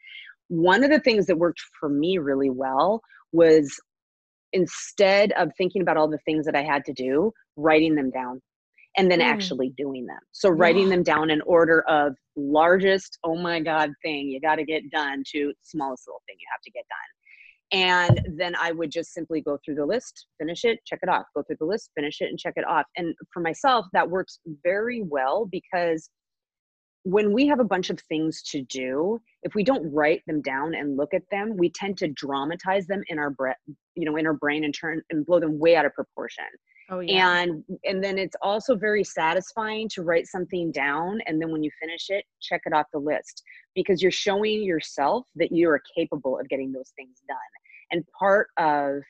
One 0.48 0.82
of 0.82 0.90
the 0.90 1.00
things 1.00 1.26
that 1.26 1.36
worked 1.36 1.60
for 1.78 1.90
me 1.90 2.16
really 2.16 2.48
well 2.48 3.02
was 3.32 3.78
instead 4.52 5.32
of 5.32 5.50
thinking 5.56 5.82
about 5.82 5.96
all 5.96 6.08
the 6.08 6.18
things 6.18 6.46
that 6.46 6.56
I 6.56 6.62
had 6.62 6.84
to 6.86 6.92
do, 6.92 7.32
writing 7.56 7.94
them 7.94 8.10
down 8.10 8.40
and 8.96 9.10
then 9.10 9.20
mm. 9.20 9.24
actually 9.24 9.72
doing 9.76 10.06
them. 10.06 10.18
So 10.32 10.48
writing 10.48 10.84
yeah. 10.84 10.96
them 10.96 11.02
down 11.02 11.30
in 11.30 11.40
order 11.42 11.82
of 11.82 12.14
largest, 12.36 13.18
oh 13.24 13.36
my 13.36 13.60
God, 13.60 13.90
thing 14.02 14.28
you 14.28 14.40
got 14.40 14.56
to 14.56 14.64
get 14.64 14.90
done 14.90 15.22
to 15.32 15.52
smallest 15.62 16.06
little 16.06 16.22
thing 16.26 16.36
you 16.38 16.46
have 16.52 16.62
to 16.62 16.70
get 16.70 16.84
done. 16.88 16.98
And 17.70 18.36
then 18.38 18.54
I 18.58 18.72
would 18.72 18.90
just 18.90 19.12
simply 19.12 19.42
go 19.42 19.58
through 19.62 19.74
the 19.74 19.84
list, 19.84 20.26
finish 20.38 20.64
it, 20.64 20.80
check 20.86 21.00
it 21.02 21.08
off, 21.08 21.26
go 21.36 21.42
through 21.42 21.58
the 21.60 21.66
list, 21.66 21.90
finish 21.94 22.20
it, 22.20 22.30
and 22.30 22.38
check 22.38 22.54
it 22.56 22.66
off. 22.66 22.86
And 22.96 23.14
for 23.32 23.40
myself, 23.40 23.84
that 23.92 24.08
works 24.08 24.38
very 24.64 25.02
well 25.02 25.46
because 25.46 26.08
when 27.08 27.32
we 27.32 27.46
have 27.46 27.58
a 27.58 27.64
bunch 27.64 27.88
of 27.88 27.98
things 28.00 28.42
to 28.42 28.60
do 28.64 29.18
if 29.42 29.54
we 29.54 29.64
don't 29.64 29.90
write 29.92 30.22
them 30.26 30.42
down 30.42 30.74
and 30.74 30.98
look 30.98 31.14
at 31.14 31.22
them 31.30 31.56
we 31.56 31.70
tend 31.70 31.96
to 31.96 32.08
dramatize 32.08 32.86
them 32.86 33.02
in 33.08 33.18
our 33.18 33.30
breath 33.30 33.56
you 33.94 34.04
know 34.04 34.16
in 34.16 34.26
our 34.26 34.34
brain 34.34 34.64
and 34.64 34.74
turn 34.74 35.00
and 35.08 35.24
blow 35.24 35.40
them 35.40 35.58
way 35.58 35.74
out 35.74 35.86
of 35.86 35.94
proportion 35.94 36.44
oh 36.90 37.00
yeah 37.00 37.38
and 37.38 37.64
and 37.84 38.04
then 38.04 38.18
it's 38.18 38.36
also 38.42 38.76
very 38.76 39.02
satisfying 39.02 39.88
to 39.88 40.02
write 40.02 40.26
something 40.26 40.70
down 40.70 41.18
and 41.26 41.40
then 41.40 41.50
when 41.50 41.62
you 41.62 41.70
finish 41.80 42.10
it 42.10 42.24
check 42.42 42.60
it 42.66 42.74
off 42.74 42.86
the 42.92 42.98
list 42.98 43.42
because 43.74 44.02
you're 44.02 44.10
showing 44.10 44.62
yourself 44.62 45.26
that 45.34 45.50
you 45.50 45.66
are 45.70 45.80
capable 45.96 46.38
of 46.38 46.46
getting 46.50 46.70
those 46.72 46.92
things 46.94 47.22
done 47.26 47.38
and 47.90 48.04
part 48.18 48.48
of 48.58 49.00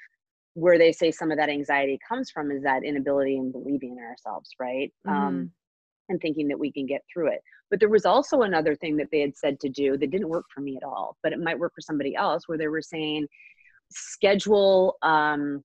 where 0.54 0.78
they 0.78 0.92
say 0.92 1.10
some 1.10 1.32
of 1.32 1.36
that 1.36 1.48
anxiety 1.48 1.98
comes 2.08 2.30
from 2.30 2.52
is 2.52 2.62
that 2.62 2.84
inability 2.84 3.36
in 3.36 3.50
believing 3.50 3.96
in 3.98 4.04
ourselves 4.04 4.50
right 4.60 4.92
um, 5.08 5.14
mm-hmm. 5.14 5.26
um 5.26 5.52
and 6.08 6.20
thinking 6.20 6.48
that 6.48 6.58
we 6.58 6.72
can 6.72 6.86
get 6.86 7.02
through 7.12 7.28
it. 7.28 7.42
But 7.70 7.80
there 7.80 7.88
was 7.88 8.06
also 8.06 8.42
another 8.42 8.74
thing 8.74 8.96
that 8.96 9.08
they 9.10 9.20
had 9.20 9.36
said 9.36 9.60
to 9.60 9.68
do 9.68 9.96
that 9.98 10.10
didn't 10.10 10.28
work 10.28 10.46
for 10.52 10.60
me 10.60 10.76
at 10.76 10.82
all, 10.82 11.16
but 11.22 11.32
it 11.32 11.40
might 11.40 11.58
work 11.58 11.72
for 11.74 11.80
somebody 11.80 12.14
else 12.14 12.44
where 12.46 12.58
they 12.58 12.68
were 12.68 12.82
saying 12.82 13.26
schedule 13.90 14.96
um, 15.02 15.62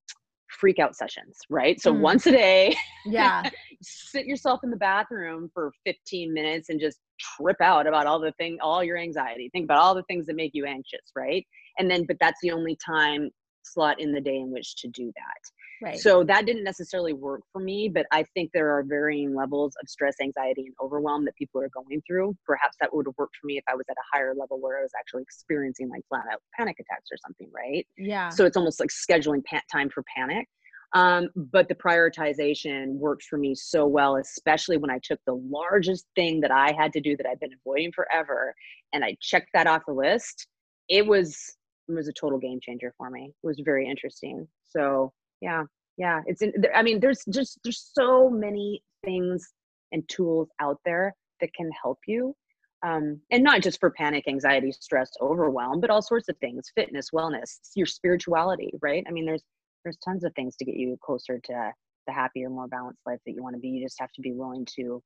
freak 0.48 0.80
out 0.80 0.96
sessions, 0.96 1.38
right? 1.50 1.82
So 1.82 1.94
mm. 1.94 2.00
once 2.00 2.26
a 2.26 2.32
day, 2.32 2.76
yeah, 3.06 3.50
sit 3.82 4.26
yourself 4.26 4.62
in 4.63 4.70
the 4.70 4.78
bathroom 4.78 5.50
for 5.54 5.72
15 5.86 6.34
minutes 6.34 6.70
and 6.70 6.80
just 6.80 7.00
trip 7.20 7.58
out 7.62 7.88
about 7.88 8.06
all 8.06 8.20
the 8.20 8.32
thing, 8.34 8.58
all 8.62 8.84
your 8.84 8.98
anxiety. 8.98 9.50
Think 9.52 9.66
about 9.66 9.80
all 9.80 9.96
the 9.96 10.04
things 10.04 10.26
that 10.28 10.36
make 10.36 10.52
you 10.54 10.66
anxious, 10.66 11.12
right? 11.16 11.46
And 11.78 11.89
then, 11.89 12.06
but 12.06 12.18
that's 12.20 12.39
the 12.42 12.52
only 12.52 12.78
time 12.86 13.30
slot 13.65 13.99
in 13.99 14.12
the 14.12 14.21
day 14.21 14.38
in 14.38 14.52
which 14.52 14.76
to 14.78 14.88
do 14.88 15.12
that. 15.15 15.88
Right. 15.88 15.99
So 15.99 16.23
that 16.23 16.45
didn't 16.45 16.63
necessarily 16.63 17.13
work 17.13 17.41
for 17.52 17.60
me, 17.60 17.89
but 17.89 18.06
I 18.12 18.23
think 18.34 18.52
there 18.54 18.69
are 18.69 18.84
varying 18.84 19.36
levels 19.36 19.73
of 19.82 19.89
stress, 19.89 20.15
anxiety, 20.21 20.65
and 20.65 20.76
overwhelm 20.82 21.26
that 21.26 21.36
people 21.36 21.62
are 21.62 21.69
going 21.69 22.02
through. 22.08 22.38
Perhaps 22.45 22.78
that 22.80 22.93
would 22.93 23.06
have 23.06 23.15
worked 23.17 23.36
for 23.41 23.47
me 23.47 23.58
if 23.58 23.63
I 23.67 23.76
was 23.76 23.86
at 23.89 23.97
a 23.97 24.17
higher 24.17 24.34
level 24.36 24.62
where 24.62 24.80
I 24.80 24.82
was 24.82 24.91
actually 24.97 25.23
experiencing 25.23 25.89
like 25.89 26.02
flat 26.08 26.23
out 26.32 26.41
panic 26.56 26.78
attacks 26.80 27.10
or 27.12 27.17
something, 27.26 27.49
right? 27.54 27.86
Yeah. 27.97 28.30
So 28.30 28.45
it's 28.45 28.56
almost 28.56 28.80
like 28.80 28.89
scheduling 28.89 29.43
pa- 29.45 29.62
time 29.71 29.89
for 29.89 30.04
panic. 30.15 30.47
Um, 30.93 31.30
but 31.36 31.67
the 31.67 31.76
prioritization 31.76 32.93
worked 32.93 33.23
for 33.23 33.38
me 33.38 33.56
so 33.56 33.88
well, 33.88 34.17
especially 34.17 34.78
when 34.78 34.91
I 34.91 34.99
took 35.04 35.19
the 35.26 35.41
largest 35.49 36.06
thing 36.15 36.39
that 36.41 36.52
I 36.52 36.71
had 36.78 36.93
to 36.93 37.02
do 37.02 37.17
that 37.17 37.26
I've 37.26 37.39
been 37.39 37.54
avoiding 37.65 37.91
forever 37.93 38.54
and 38.93 39.04
I 39.04 39.17
checked 39.19 39.49
that 39.54 39.65
off 39.65 39.82
the 39.88 39.93
list. 39.93 40.47
It 40.89 41.08
was 41.08 41.58
was 41.88 42.08
a 42.08 42.13
total 42.13 42.39
game 42.39 42.60
changer 42.62 42.93
for 42.98 43.10
me. 43.10 43.34
It 43.43 43.48
was 43.48 43.62
very 43.63 43.88
interesting. 43.88 44.48
So 44.63 45.12
yeah, 45.41 45.63
yeah, 45.98 46.22
it's 46.26 46.41
in, 46.41 46.54
I 46.74 46.82
mean, 46.82 47.00
there's 47.00 47.24
just 47.30 47.60
there's 47.63 47.91
so 47.93 48.30
many 48.30 48.82
things 49.04 49.54
and 49.91 50.08
tools 50.10 50.50
out 50.60 50.80
there 50.86 51.13
that 51.41 51.54
can 51.54 51.69
help 51.82 52.00
you. 52.08 52.36
Um, 52.84 53.22
and 53.32 53.43
not 53.43 53.62
just 53.62 53.80
for 53.80 53.91
panic, 53.91 54.26
anxiety, 54.28 54.72
stress, 54.74 55.12
overwhelm, 55.22 55.80
but 55.80 55.89
all 55.89 56.02
sorts 56.02 56.28
of 56.28 56.38
things, 56.39 56.65
fitness, 56.76 57.10
wellness, 57.13 57.60
your 57.76 57.86
spirituality, 57.86 58.74
right? 58.82 59.06
I 59.08 59.12
mean, 59.12 59.26
there's 59.26 59.43
there's 59.84 59.98
tons 59.98 60.24
of 60.24 60.34
things 60.36 60.56
to 60.58 60.65
get 60.65 60.76
you 60.76 60.98
closer 61.02 61.39
to 61.39 61.72
the 62.08 62.13
happier, 62.13 62.50
more 62.50 62.67
balanced 62.67 63.02
life 63.06 63.19
that 63.26 63.34
you 63.34 63.43
want 63.43 63.56
to 63.56 63.60
be. 63.60 63.69
You 63.69 63.86
just 63.86 64.00
have 64.00 64.12
to 64.13 64.22
be 64.22 64.34
willing 64.34 64.65
to 64.76 64.82
you 64.82 65.02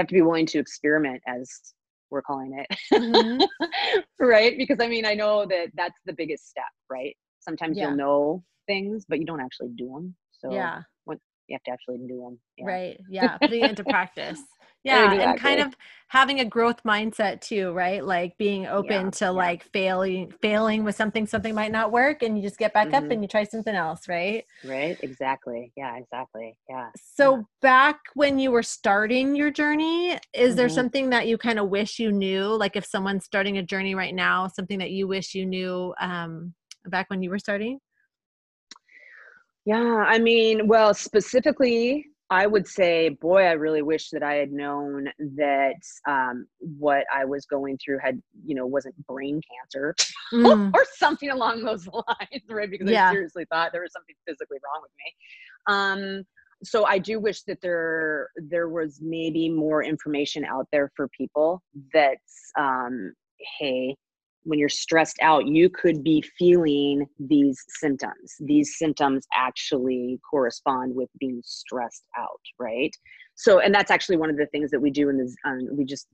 have 0.00 0.06
to 0.06 0.14
be 0.14 0.22
willing 0.22 0.46
to 0.46 0.58
experiment 0.58 1.22
as 1.26 1.74
we're 2.12 2.22
calling 2.22 2.52
it. 2.58 2.78
Mm-hmm. 2.92 3.42
right? 4.20 4.56
Because 4.56 4.78
I 4.80 4.86
mean, 4.86 5.04
I 5.04 5.14
know 5.14 5.46
that 5.46 5.68
that's 5.74 5.98
the 6.06 6.12
biggest 6.12 6.48
step, 6.48 6.64
right? 6.90 7.16
Sometimes 7.40 7.76
yeah. 7.76 7.88
you'll 7.88 7.96
know 7.96 8.44
things, 8.68 9.04
but 9.08 9.18
you 9.18 9.24
don't 9.24 9.40
actually 9.40 9.70
do 9.74 9.88
them. 9.88 10.14
So 10.30 10.52
yeah, 10.52 10.82
what, 11.04 11.18
you 11.48 11.56
have 11.56 11.62
to 11.64 11.70
actually 11.72 11.98
do 12.06 12.20
them. 12.22 12.38
Yeah. 12.58 12.66
Right. 12.66 13.00
Yeah. 13.08 13.38
Putting 13.38 13.64
it 13.64 13.70
into 13.70 13.84
practice. 13.96 14.40
Yeah. 14.84 15.12
Exactly. 15.12 15.24
And 15.24 15.40
kind 15.40 15.60
of 15.60 15.74
having 16.08 16.40
a 16.40 16.44
growth 16.44 16.82
mindset 16.82 17.40
too, 17.40 17.72
right? 17.72 18.04
Like 18.04 18.36
being 18.36 18.66
open 18.66 19.06
yeah, 19.06 19.10
to 19.10 19.24
yeah. 19.24 19.30
like 19.30 19.64
failing, 19.72 20.30
failing 20.42 20.84
with 20.84 20.94
something, 20.94 21.26
something 21.26 21.54
might 21.54 21.72
not 21.72 21.90
work 21.90 22.22
and 22.22 22.36
you 22.36 22.42
just 22.42 22.58
get 22.58 22.74
back 22.74 22.88
mm-hmm. 22.88 23.06
up 23.06 23.10
and 23.10 23.22
you 23.22 23.28
try 23.28 23.44
something 23.44 23.74
else. 23.74 24.08
Right. 24.08 24.44
Right. 24.64 24.98
Exactly. 25.02 25.72
Yeah, 25.76 25.96
exactly. 25.96 26.56
Yeah. 26.68 26.88
So 27.14 27.36
yeah. 27.36 27.42
back 27.62 28.00
when 28.14 28.38
you 28.38 28.50
were 28.50 28.62
starting 28.62 29.34
your 29.34 29.50
journey, 29.50 30.18
is 30.34 30.50
mm-hmm. 30.50 30.56
there 30.56 30.68
something 30.68 31.10
that 31.10 31.28
you 31.28 31.38
kind 31.38 31.58
of 31.58 31.70
wish 31.70 31.98
you 31.98 32.12
knew? 32.12 32.46
Like 32.46 32.76
if 32.76 32.84
someone's 32.84 33.24
starting 33.24 33.56
a 33.56 33.62
journey 33.62 33.94
right 33.94 34.14
now, 34.14 34.48
something 34.48 34.78
that 34.80 34.90
you 34.90 35.08
wish 35.08 35.34
you 35.34 35.46
knew 35.46 35.94
um, 36.00 36.52
back 36.86 37.08
when 37.08 37.22
you 37.22 37.30
were 37.30 37.38
starting? 37.38 37.78
Yeah, 39.64 40.04
I 40.06 40.18
mean, 40.18 40.66
well, 40.66 40.92
specifically, 40.92 42.06
I 42.32 42.46
would 42.46 42.66
say, 42.66 43.10
boy, 43.10 43.42
I 43.42 43.52
really 43.52 43.82
wish 43.82 44.08
that 44.10 44.22
I 44.22 44.36
had 44.36 44.52
known 44.52 45.06
that 45.36 45.76
um, 46.08 46.46
what 46.60 47.04
I 47.14 47.26
was 47.26 47.44
going 47.44 47.76
through 47.76 47.98
had, 48.02 48.22
you 48.42 48.54
know, 48.54 48.66
wasn't 48.66 48.94
brain 49.06 49.38
cancer 49.50 49.94
mm. 50.32 50.70
or 50.74 50.86
something 50.96 51.28
along 51.28 51.62
those 51.62 51.86
lines, 51.92 52.42
right? 52.48 52.70
Because 52.70 52.88
yeah. 52.88 53.10
I 53.10 53.12
seriously 53.12 53.44
thought 53.52 53.72
there 53.72 53.82
was 53.82 53.92
something 53.92 54.14
physically 54.26 54.56
wrong 54.64 54.82
with 54.82 54.92
me. 54.96 56.14
Um, 56.16 56.24
so 56.64 56.86
I 56.86 56.98
do 56.98 57.20
wish 57.20 57.42
that 57.42 57.58
there 57.60 58.30
there 58.36 58.70
was 58.70 59.00
maybe 59.02 59.50
more 59.50 59.84
information 59.84 60.42
out 60.44 60.66
there 60.72 60.90
for 60.96 61.08
people 61.08 61.60
that's, 61.92 62.50
um, 62.58 63.12
hey, 63.58 63.94
when 64.44 64.58
you're 64.58 64.68
stressed 64.68 65.18
out, 65.20 65.46
you 65.46 65.70
could 65.70 66.02
be 66.02 66.22
feeling 66.38 67.06
these 67.18 67.62
symptoms. 67.80 68.34
These 68.40 68.76
symptoms 68.76 69.26
actually 69.34 70.18
correspond 70.28 70.94
with 70.94 71.08
being 71.18 71.40
stressed 71.44 72.04
out, 72.18 72.40
right? 72.58 72.94
So, 73.34 73.60
and 73.60 73.74
that's 73.74 73.90
actually 73.90 74.16
one 74.16 74.30
of 74.30 74.36
the 74.36 74.46
things 74.46 74.70
that 74.70 74.80
we 74.80 74.90
do 74.90 75.08
in 75.08 75.18
this. 75.18 75.34
Um, 75.44 75.60
we 75.72 75.84
just, 75.84 76.06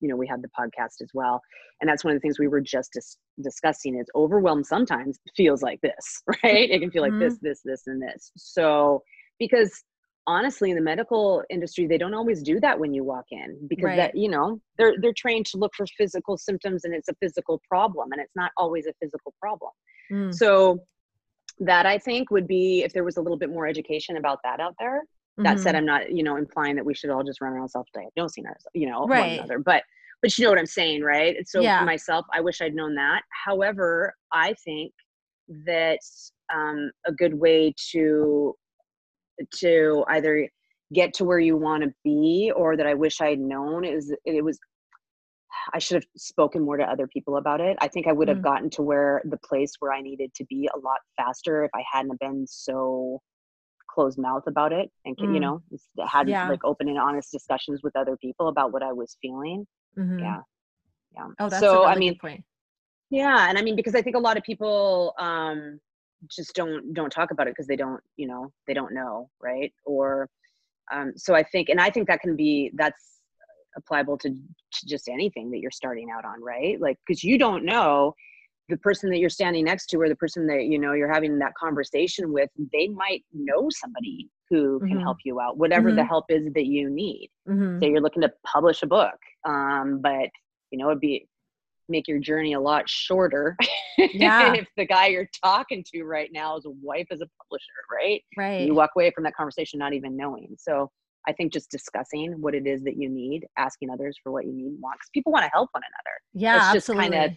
you 0.00 0.08
know, 0.08 0.16
we 0.16 0.26
had 0.26 0.42
the 0.42 0.48
podcast 0.48 1.00
as 1.00 1.10
well, 1.14 1.40
and 1.80 1.88
that's 1.88 2.04
one 2.04 2.12
of 2.12 2.16
the 2.16 2.20
things 2.20 2.38
we 2.38 2.48
were 2.48 2.60
just 2.60 2.90
dis- 2.92 3.18
discussing. 3.42 3.98
Is 3.98 4.06
overwhelm 4.14 4.64
sometimes 4.64 5.18
feels 5.36 5.62
like 5.62 5.80
this, 5.80 6.22
right? 6.44 6.70
It 6.70 6.80
can 6.80 6.90
feel 6.90 7.02
like 7.02 7.12
mm-hmm. 7.12 7.20
this, 7.20 7.38
this, 7.40 7.60
this, 7.64 7.82
and 7.86 8.02
this. 8.02 8.32
So, 8.36 9.02
because 9.38 9.72
honestly 10.26 10.70
in 10.70 10.76
the 10.76 10.82
medical 10.82 11.42
industry 11.50 11.86
they 11.86 11.98
don't 11.98 12.14
always 12.14 12.42
do 12.42 12.60
that 12.60 12.78
when 12.78 12.92
you 12.92 13.02
walk 13.02 13.24
in 13.30 13.58
because 13.68 13.84
right. 13.84 13.96
that 13.96 14.16
you 14.16 14.28
know 14.28 14.60
they're 14.78 14.94
they're 15.00 15.14
trained 15.16 15.46
to 15.46 15.56
look 15.56 15.72
for 15.74 15.86
physical 15.98 16.36
symptoms 16.36 16.84
and 16.84 16.94
it's 16.94 17.08
a 17.08 17.14
physical 17.20 17.60
problem 17.68 18.12
and 18.12 18.20
it's 18.20 18.36
not 18.36 18.50
always 18.56 18.86
a 18.86 18.92
physical 19.00 19.34
problem 19.40 19.70
mm. 20.12 20.34
so 20.34 20.78
that 21.58 21.86
i 21.86 21.98
think 21.98 22.30
would 22.30 22.46
be 22.46 22.82
if 22.82 22.92
there 22.92 23.04
was 23.04 23.16
a 23.16 23.20
little 23.20 23.38
bit 23.38 23.50
more 23.50 23.66
education 23.66 24.16
about 24.16 24.38
that 24.44 24.60
out 24.60 24.74
there 24.78 25.00
mm-hmm. 25.00 25.44
that 25.44 25.58
said 25.58 25.70
mm-hmm. 25.70 25.78
i'm 25.78 25.86
not 25.86 26.12
you 26.12 26.22
know 26.22 26.36
implying 26.36 26.76
that 26.76 26.84
we 26.84 26.94
should 26.94 27.10
all 27.10 27.24
just 27.24 27.40
run 27.40 27.52
around 27.52 27.68
self-diagnosing 27.68 28.44
ourselves 28.44 28.66
you 28.74 28.88
know 28.88 29.06
right. 29.06 29.20
one 29.20 29.30
another 29.38 29.58
but 29.58 29.82
but 30.22 30.36
you 30.36 30.44
know 30.44 30.50
what 30.50 30.58
i'm 30.58 30.66
saying 30.66 31.02
right 31.02 31.36
so 31.48 31.60
yeah. 31.60 31.78
for 31.78 31.86
myself 31.86 32.26
i 32.34 32.40
wish 32.40 32.60
i'd 32.60 32.74
known 32.74 32.94
that 32.94 33.22
however 33.44 34.14
i 34.32 34.54
think 34.64 34.92
that 35.66 35.98
um, 36.54 36.90
a 37.06 37.12
good 37.12 37.34
way 37.34 37.74
to 37.90 38.54
to 39.56 40.04
either 40.08 40.48
get 40.92 41.14
to 41.14 41.24
where 41.24 41.38
you 41.38 41.56
want 41.56 41.84
to 41.84 41.92
be 42.04 42.52
or 42.54 42.76
that 42.76 42.86
I 42.86 42.94
wish 42.94 43.20
I 43.20 43.30
had 43.30 43.38
known 43.38 43.84
is 43.84 44.12
it 44.24 44.44
was 44.44 44.58
I 45.74 45.78
should 45.78 45.96
have 45.96 46.06
spoken 46.16 46.64
more 46.64 46.76
to 46.76 46.84
other 46.84 47.06
people 47.06 47.36
about 47.36 47.60
it. 47.60 47.76
I 47.80 47.88
think 47.88 48.06
I 48.06 48.12
would 48.12 48.28
have 48.28 48.38
mm. 48.38 48.42
gotten 48.42 48.70
to 48.70 48.82
where 48.82 49.20
the 49.24 49.36
place 49.38 49.72
where 49.78 49.92
I 49.92 50.00
needed 50.00 50.32
to 50.34 50.44
be 50.44 50.68
a 50.72 50.78
lot 50.78 50.98
faster 51.16 51.64
if 51.64 51.70
I 51.74 51.82
hadn't 51.90 52.18
been 52.20 52.46
so 52.48 53.20
closed 53.92 54.18
mouth 54.18 54.44
about 54.46 54.72
it 54.72 54.88
and 55.04 55.16
mm. 55.16 55.34
you 55.34 55.40
know 55.40 55.60
had 56.06 56.28
yeah. 56.28 56.48
like 56.48 56.64
open 56.64 56.88
and 56.88 56.98
honest 56.98 57.32
discussions 57.32 57.80
with 57.82 57.96
other 57.96 58.16
people 58.16 58.48
about 58.48 58.72
what 58.72 58.82
I 58.82 58.92
was 58.92 59.16
feeling. 59.20 59.66
Mm-hmm. 59.98 60.20
Yeah. 60.20 60.40
Yeah. 61.14 61.26
Oh, 61.40 61.48
that's 61.48 61.60
so, 61.60 61.80
really 61.80 61.86
I 61.86 61.96
mean, 61.96 62.18
point. 62.18 62.44
Yeah, 63.10 63.48
and 63.48 63.58
I 63.58 63.62
mean 63.62 63.74
because 63.76 63.96
I 63.96 64.02
think 64.02 64.16
a 64.16 64.20
lot 64.20 64.36
of 64.36 64.44
people 64.44 65.14
um 65.18 65.80
just 66.28 66.54
don't 66.54 66.92
don't 66.94 67.10
talk 67.10 67.30
about 67.30 67.46
it 67.46 67.52
because 67.52 67.66
they 67.66 67.76
don't 67.76 68.00
you 68.16 68.26
know 68.26 68.52
they 68.66 68.74
don't 68.74 68.92
know 68.92 69.28
right 69.42 69.72
or 69.84 70.28
um, 70.92 71.12
so 71.16 71.34
i 71.34 71.42
think 71.42 71.68
and 71.68 71.80
i 71.80 71.90
think 71.90 72.06
that 72.06 72.20
can 72.20 72.36
be 72.36 72.70
that's 72.74 73.20
applicable 73.76 74.18
to, 74.18 74.30
to 74.30 74.86
just 74.86 75.08
anything 75.08 75.50
that 75.50 75.60
you're 75.60 75.70
starting 75.70 76.08
out 76.10 76.24
on 76.24 76.42
right 76.42 76.80
like 76.80 76.98
because 77.06 77.22
you 77.22 77.38
don't 77.38 77.64
know 77.64 78.12
the 78.68 78.76
person 78.78 79.10
that 79.10 79.18
you're 79.18 79.28
standing 79.28 79.64
next 79.64 79.86
to 79.86 80.00
or 80.00 80.08
the 80.08 80.16
person 80.16 80.46
that 80.46 80.64
you 80.64 80.78
know 80.78 80.92
you're 80.92 81.12
having 81.12 81.38
that 81.38 81.54
conversation 81.54 82.32
with 82.32 82.48
they 82.72 82.88
might 82.88 83.24
know 83.32 83.68
somebody 83.70 84.28
who 84.48 84.80
can 84.80 84.90
mm-hmm. 84.90 85.00
help 85.00 85.18
you 85.24 85.40
out 85.40 85.56
whatever 85.56 85.88
mm-hmm. 85.88 85.96
the 85.96 86.04
help 86.04 86.24
is 86.28 86.52
that 86.54 86.66
you 86.66 86.90
need 86.90 87.28
mm-hmm. 87.48 87.78
so 87.80 87.86
you're 87.86 88.00
looking 88.00 88.22
to 88.22 88.32
publish 88.44 88.82
a 88.82 88.86
book 88.86 89.16
um, 89.46 90.00
but 90.02 90.28
you 90.70 90.78
know 90.78 90.88
it'd 90.88 91.00
be 91.00 91.26
make 91.90 92.08
your 92.08 92.18
journey 92.18 92.54
a 92.54 92.60
lot 92.60 92.88
shorter 92.88 93.56
yeah. 93.98 94.54
if 94.54 94.66
the 94.76 94.86
guy 94.86 95.08
you're 95.08 95.28
talking 95.42 95.84
to 95.92 96.04
right 96.04 96.30
now 96.32 96.56
is 96.56 96.64
a 96.64 96.70
wife 96.82 97.06
as 97.10 97.20
a 97.20 97.26
publisher, 97.42 97.66
right? 97.92 98.22
Right. 98.36 98.66
You 98.66 98.74
walk 98.74 98.90
away 98.96 99.10
from 99.10 99.24
that 99.24 99.34
conversation 99.34 99.78
not 99.78 99.92
even 99.92 100.16
knowing. 100.16 100.54
So 100.58 100.90
I 101.28 101.32
think 101.32 101.52
just 101.52 101.70
discussing 101.70 102.32
what 102.40 102.54
it 102.54 102.66
is 102.66 102.82
that 102.84 102.96
you 102.96 103.08
need, 103.08 103.46
asking 103.58 103.90
others 103.90 104.18
for 104.22 104.32
what 104.32 104.46
you 104.46 104.52
need, 104.52 104.76
because 104.80 105.10
people 105.12 105.32
want 105.32 105.44
to 105.44 105.50
help 105.52 105.68
one 105.72 105.82
another. 105.82 106.16
Yeah, 106.32 106.72
it's 106.72 106.86
just 106.86 106.98
kind 106.98 107.14
of 107.14 107.32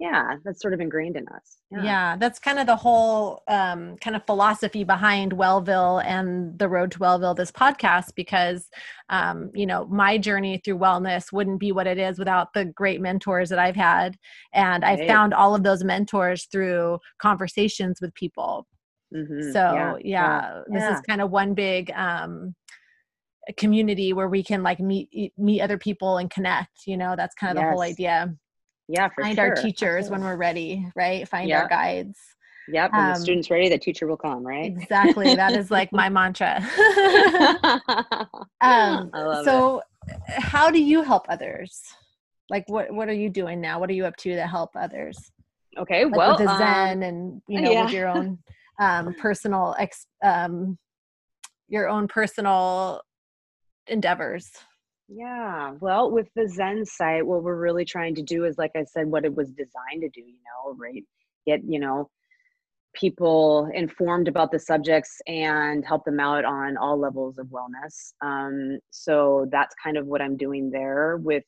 yeah 0.00 0.36
that's 0.44 0.62
sort 0.62 0.72
of 0.72 0.80
ingrained 0.80 1.16
in 1.16 1.28
us 1.28 1.58
yeah, 1.70 1.82
yeah 1.82 2.16
that's 2.16 2.38
kind 2.38 2.58
of 2.58 2.66
the 2.66 2.74
whole 2.74 3.42
um, 3.48 3.96
kind 3.98 4.16
of 4.16 4.24
philosophy 4.24 4.82
behind 4.82 5.32
wellville 5.32 6.02
and 6.04 6.58
the 6.58 6.68
road 6.68 6.90
to 6.90 6.98
wellville 6.98 7.36
this 7.36 7.52
podcast 7.52 8.14
because 8.16 8.68
um, 9.10 9.50
you 9.54 9.66
know 9.66 9.86
my 9.86 10.16
journey 10.16 10.60
through 10.64 10.78
wellness 10.78 11.32
wouldn't 11.32 11.60
be 11.60 11.70
what 11.70 11.86
it 11.86 11.98
is 11.98 12.18
without 12.18 12.52
the 12.54 12.64
great 12.64 13.00
mentors 13.00 13.50
that 13.50 13.58
i've 13.58 13.76
had 13.76 14.16
and 14.54 14.82
right. 14.82 15.00
i 15.00 15.06
found 15.06 15.34
all 15.34 15.54
of 15.54 15.62
those 15.62 15.84
mentors 15.84 16.46
through 16.46 16.98
conversations 17.20 17.98
with 18.00 18.12
people 18.14 18.66
mm-hmm. 19.14 19.52
so 19.52 19.60
yeah, 19.60 19.94
yeah, 20.02 20.60
yeah. 20.70 20.88
this 20.88 20.98
is 20.98 21.02
kind 21.02 21.20
of 21.20 21.30
one 21.30 21.52
big 21.52 21.92
um, 21.94 22.54
community 23.58 24.12
where 24.14 24.28
we 24.28 24.42
can 24.42 24.62
like 24.62 24.80
meet 24.80 25.32
meet 25.36 25.60
other 25.60 25.78
people 25.78 26.16
and 26.16 26.30
connect 26.30 26.86
you 26.86 26.96
know 26.96 27.14
that's 27.16 27.34
kind 27.34 27.56
of 27.56 27.62
yes. 27.62 27.66
the 27.66 27.70
whole 27.70 27.82
idea 27.82 28.34
yeah 28.90 29.08
find 29.20 29.36
sure. 29.36 29.48
our 29.48 29.54
teachers 29.54 30.06
Absolutely. 30.06 30.10
when 30.10 30.20
we're 30.22 30.36
ready 30.36 30.86
right 30.94 31.28
find 31.28 31.48
yeah. 31.48 31.62
our 31.62 31.68
guides 31.68 32.18
Yep. 32.72 32.92
When 32.92 33.00
um, 33.02 33.08
the 33.14 33.20
student's 33.20 33.50
ready, 33.50 33.68
the 33.68 33.78
teacher 33.78 34.06
will 34.06 34.16
come, 34.16 34.46
right? 34.46 34.66
Exactly. 34.66 35.34
That 35.34 35.52
is 35.52 35.70
like 35.70 35.92
my 35.92 36.08
mantra. 36.08 36.58
um, 38.60 39.10
so, 39.44 39.82
it. 40.06 40.42
how 40.42 40.70
do 40.70 40.80
you 40.80 41.02
help 41.02 41.26
others? 41.28 41.80
Like, 42.48 42.64
what 42.68 42.92
what 42.92 43.08
are 43.08 43.14
you 43.14 43.30
doing 43.30 43.60
now? 43.60 43.78
What 43.78 43.90
are 43.90 43.94
you 43.94 44.06
up 44.06 44.16
to 44.18 44.34
to 44.34 44.46
help 44.46 44.70
others? 44.74 45.16
Okay. 45.78 46.04
Like 46.04 46.16
well, 46.16 46.36
with 46.36 46.46
the 46.46 46.58
Zen 46.58 46.98
um, 46.98 47.02
and 47.02 47.42
you 47.48 47.60
know, 47.60 47.70
yeah. 47.70 47.84
with 47.84 47.92
your 47.92 48.08
own 48.08 48.38
um, 48.78 49.14
personal 49.20 49.74
ex, 49.78 50.06
um, 50.22 50.78
your 51.68 51.88
own 51.88 52.08
personal 52.08 53.02
endeavors. 53.86 54.50
Yeah. 55.12 55.72
Well, 55.80 56.10
with 56.10 56.28
the 56.36 56.48
Zen 56.48 56.86
site, 56.86 57.26
what 57.26 57.42
we're 57.42 57.56
really 57.60 57.84
trying 57.84 58.14
to 58.14 58.22
do 58.22 58.44
is, 58.44 58.56
like 58.58 58.70
I 58.76 58.84
said, 58.84 59.08
what 59.08 59.24
it 59.24 59.34
was 59.34 59.50
designed 59.50 60.02
to 60.02 60.08
do, 60.08 60.20
you 60.20 60.38
know, 60.46 60.74
right? 60.78 61.02
Get, 61.46 61.62
you 61.66 61.80
know, 61.80 62.08
people 62.94 63.68
informed 63.74 64.28
about 64.28 64.52
the 64.52 64.58
subjects 64.58 65.20
and 65.26 65.84
help 65.84 66.04
them 66.04 66.20
out 66.20 66.44
on 66.44 66.76
all 66.76 66.96
levels 66.96 67.38
of 67.38 67.48
wellness. 67.48 68.12
Um, 68.22 68.78
so 68.90 69.48
that's 69.50 69.74
kind 69.82 69.96
of 69.96 70.06
what 70.06 70.22
I'm 70.22 70.36
doing 70.36 70.70
there 70.70 71.16
with 71.16 71.44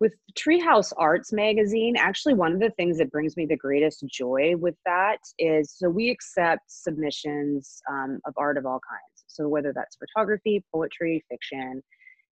with 0.00 0.12
Treehouse 0.38 0.92
Arts 0.96 1.32
magazine. 1.32 1.96
Actually, 1.96 2.34
one 2.34 2.52
of 2.52 2.60
the 2.60 2.70
things 2.76 2.98
that 2.98 3.10
brings 3.10 3.36
me 3.36 3.46
the 3.46 3.56
greatest 3.56 4.04
joy 4.06 4.54
with 4.56 4.76
that 4.84 5.18
is 5.40 5.74
so 5.76 5.88
we 5.88 6.10
accept 6.10 6.62
submissions 6.68 7.82
um, 7.90 8.20
of 8.24 8.32
art 8.36 8.56
of 8.56 8.64
all 8.64 8.80
kinds. 8.88 9.24
So 9.26 9.48
whether 9.48 9.72
that's 9.74 9.96
photography, 9.96 10.64
poetry, 10.72 11.24
fiction, 11.28 11.82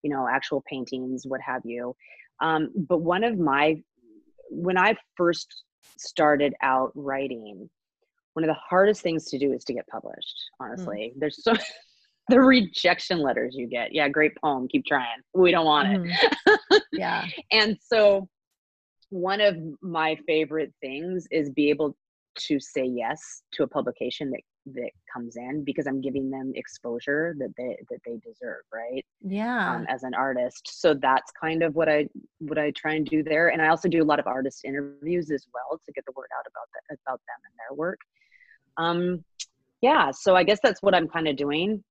you 0.06 0.14
know, 0.14 0.28
actual 0.28 0.62
paintings, 0.68 1.26
what 1.26 1.40
have 1.40 1.62
you. 1.64 1.96
Um, 2.40 2.70
but 2.88 2.98
one 2.98 3.24
of 3.24 3.38
my 3.38 3.82
when 4.50 4.78
I 4.78 4.94
first 5.16 5.64
started 5.98 6.54
out 6.62 6.92
writing, 6.94 7.68
one 8.34 8.44
of 8.44 8.48
the 8.48 8.60
hardest 8.68 9.00
things 9.00 9.24
to 9.30 9.38
do 9.38 9.52
is 9.52 9.64
to 9.64 9.72
get 9.72 9.86
published 9.88 10.50
honestly 10.60 11.12
mm. 11.16 11.20
there's 11.20 11.42
so 11.42 11.54
the 12.28 12.38
rejection 12.38 13.18
letters 13.18 13.54
you 13.56 13.66
get 13.66 13.94
yeah 13.94 14.08
great 14.08 14.32
poem 14.42 14.68
keep 14.68 14.84
trying 14.84 15.20
we 15.34 15.50
don't 15.50 15.64
want 15.64 15.88
mm. 15.88 16.06
it 16.06 16.30
mm-hmm. 16.46 16.76
yeah 16.92 17.24
and 17.50 17.78
so 17.80 18.28
one 19.08 19.40
of 19.40 19.56
my 19.80 20.16
favorite 20.26 20.72
things 20.82 21.26
is 21.30 21.48
be 21.48 21.70
able 21.70 21.96
to 22.36 22.60
say 22.60 22.84
yes 22.84 23.42
to 23.52 23.62
a 23.62 23.66
publication 23.66 24.30
that 24.30 24.40
that 24.74 24.90
comes 25.12 25.36
in 25.36 25.64
because 25.64 25.86
I'm 25.86 26.00
giving 26.00 26.28
them 26.30 26.52
exposure 26.54 27.34
that 27.38 27.52
they 27.56 27.76
that 27.90 28.00
they 28.04 28.16
deserve, 28.16 28.62
right? 28.72 29.04
Yeah. 29.20 29.76
Um, 29.76 29.86
as 29.88 30.02
an 30.02 30.14
artist, 30.14 30.80
so 30.80 30.94
that's 30.94 31.30
kind 31.40 31.62
of 31.62 31.74
what 31.74 31.88
I 31.88 32.08
what 32.38 32.58
I 32.58 32.72
try 32.72 32.94
and 32.94 33.06
do 33.06 33.22
there, 33.22 33.48
and 33.48 33.62
I 33.62 33.68
also 33.68 33.88
do 33.88 34.02
a 34.02 34.04
lot 34.04 34.18
of 34.18 34.26
artist 34.26 34.64
interviews 34.64 35.30
as 35.30 35.46
well 35.54 35.80
to 35.84 35.92
get 35.92 36.04
the 36.04 36.12
word 36.16 36.28
out 36.38 36.46
about 36.50 36.68
that 36.74 36.98
about 37.06 37.20
them 37.26 37.40
and 37.44 37.54
their 37.58 37.76
work 37.76 38.00
um, 38.76 39.24
yeah, 39.80 40.10
so 40.10 40.36
I 40.36 40.44
guess 40.44 40.58
that's 40.62 40.82
what 40.82 40.94
I'm 40.94 41.08
kind 41.08 41.28
of 41.28 41.36
doing. 41.36 41.82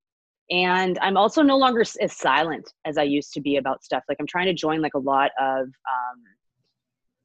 And 0.51 0.99
I'm 1.01 1.17
also 1.17 1.41
no 1.41 1.57
longer 1.57 1.81
as 1.81 2.13
silent 2.13 2.71
as 2.85 2.97
I 2.97 3.03
used 3.03 3.33
to 3.33 3.41
be 3.41 3.57
about 3.57 3.83
stuff. 3.83 4.03
Like 4.07 4.17
I'm 4.19 4.27
trying 4.27 4.45
to 4.45 4.53
join 4.53 4.81
like 4.81 4.93
a 4.93 4.99
lot 4.99 5.31
of 5.39 5.65
um, 5.65 6.23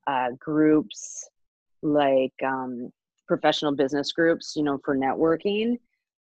uh, 0.06 0.28
groups, 0.38 1.28
like 1.82 2.32
um, 2.44 2.90
professional 3.30 3.72
business 3.72 4.10
groups, 4.10 4.54
you 4.56 4.64
know, 4.64 4.80
for 4.84 4.96
networking 4.96 5.76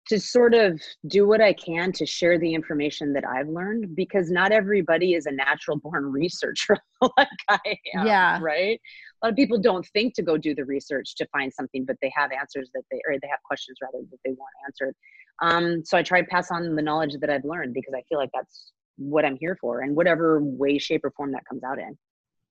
to 0.08 0.18
sort 0.18 0.54
of 0.54 0.80
do 1.06 1.28
what 1.28 1.42
I 1.42 1.52
can 1.52 1.92
to 1.92 2.06
share 2.06 2.38
the 2.38 2.54
information 2.54 3.12
that 3.12 3.24
I've 3.26 3.48
learned 3.48 3.94
because 3.94 4.30
not 4.30 4.52
everybody 4.52 5.12
is 5.12 5.26
a 5.26 5.30
natural 5.30 5.76
born 5.76 6.10
researcher 6.20 6.78
like 7.02 7.28
I 7.50 7.60
am. 7.94 8.06
Yeah. 8.06 8.38
Right. 8.40 8.80
A 9.22 9.26
lot 9.26 9.32
of 9.32 9.36
people 9.36 9.58
don't 9.58 9.86
think 9.88 10.14
to 10.14 10.22
go 10.22 10.38
do 10.38 10.54
the 10.54 10.64
research 10.64 11.14
to 11.16 11.26
find 11.26 11.52
something, 11.52 11.84
but 11.84 11.96
they 12.00 12.10
have 12.16 12.30
answers 12.32 12.70
that 12.72 12.84
they, 12.90 13.00
or 13.06 13.18
they 13.20 13.28
have 13.28 13.42
questions 13.44 13.76
rather 13.82 14.04
that 14.10 14.18
they 14.24 14.32
want 14.32 14.50
answered. 14.66 14.94
Um, 15.42 15.84
so 15.84 15.98
I 15.98 16.02
try 16.02 16.22
to 16.22 16.26
pass 16.26 16.50
on 16.50 16.74
the 16.74 16.82
knowledge 16.82 17.16
that 17.20 17.28
I've 17.28 17.44
learned 17.44 17.74
because 17.74 17.92
I 17.94 18.02
feel 18.08 18.18
like 18.18 18.30
that's 18.32 18.72
what 18.96 19.26
I'm 19.26 19.36
here 19.36 19.58
for 19.60 19.80
and 19.80 19.94
whatever 19.94 20.40
way, 20.42 20.78
shape, 20.78 21.04
or 21.04 21.10
form 21.10 21.32
that 21.32 21.44
comes 21.46 21.64
out 21.64 21.78
in. 21.78 21.98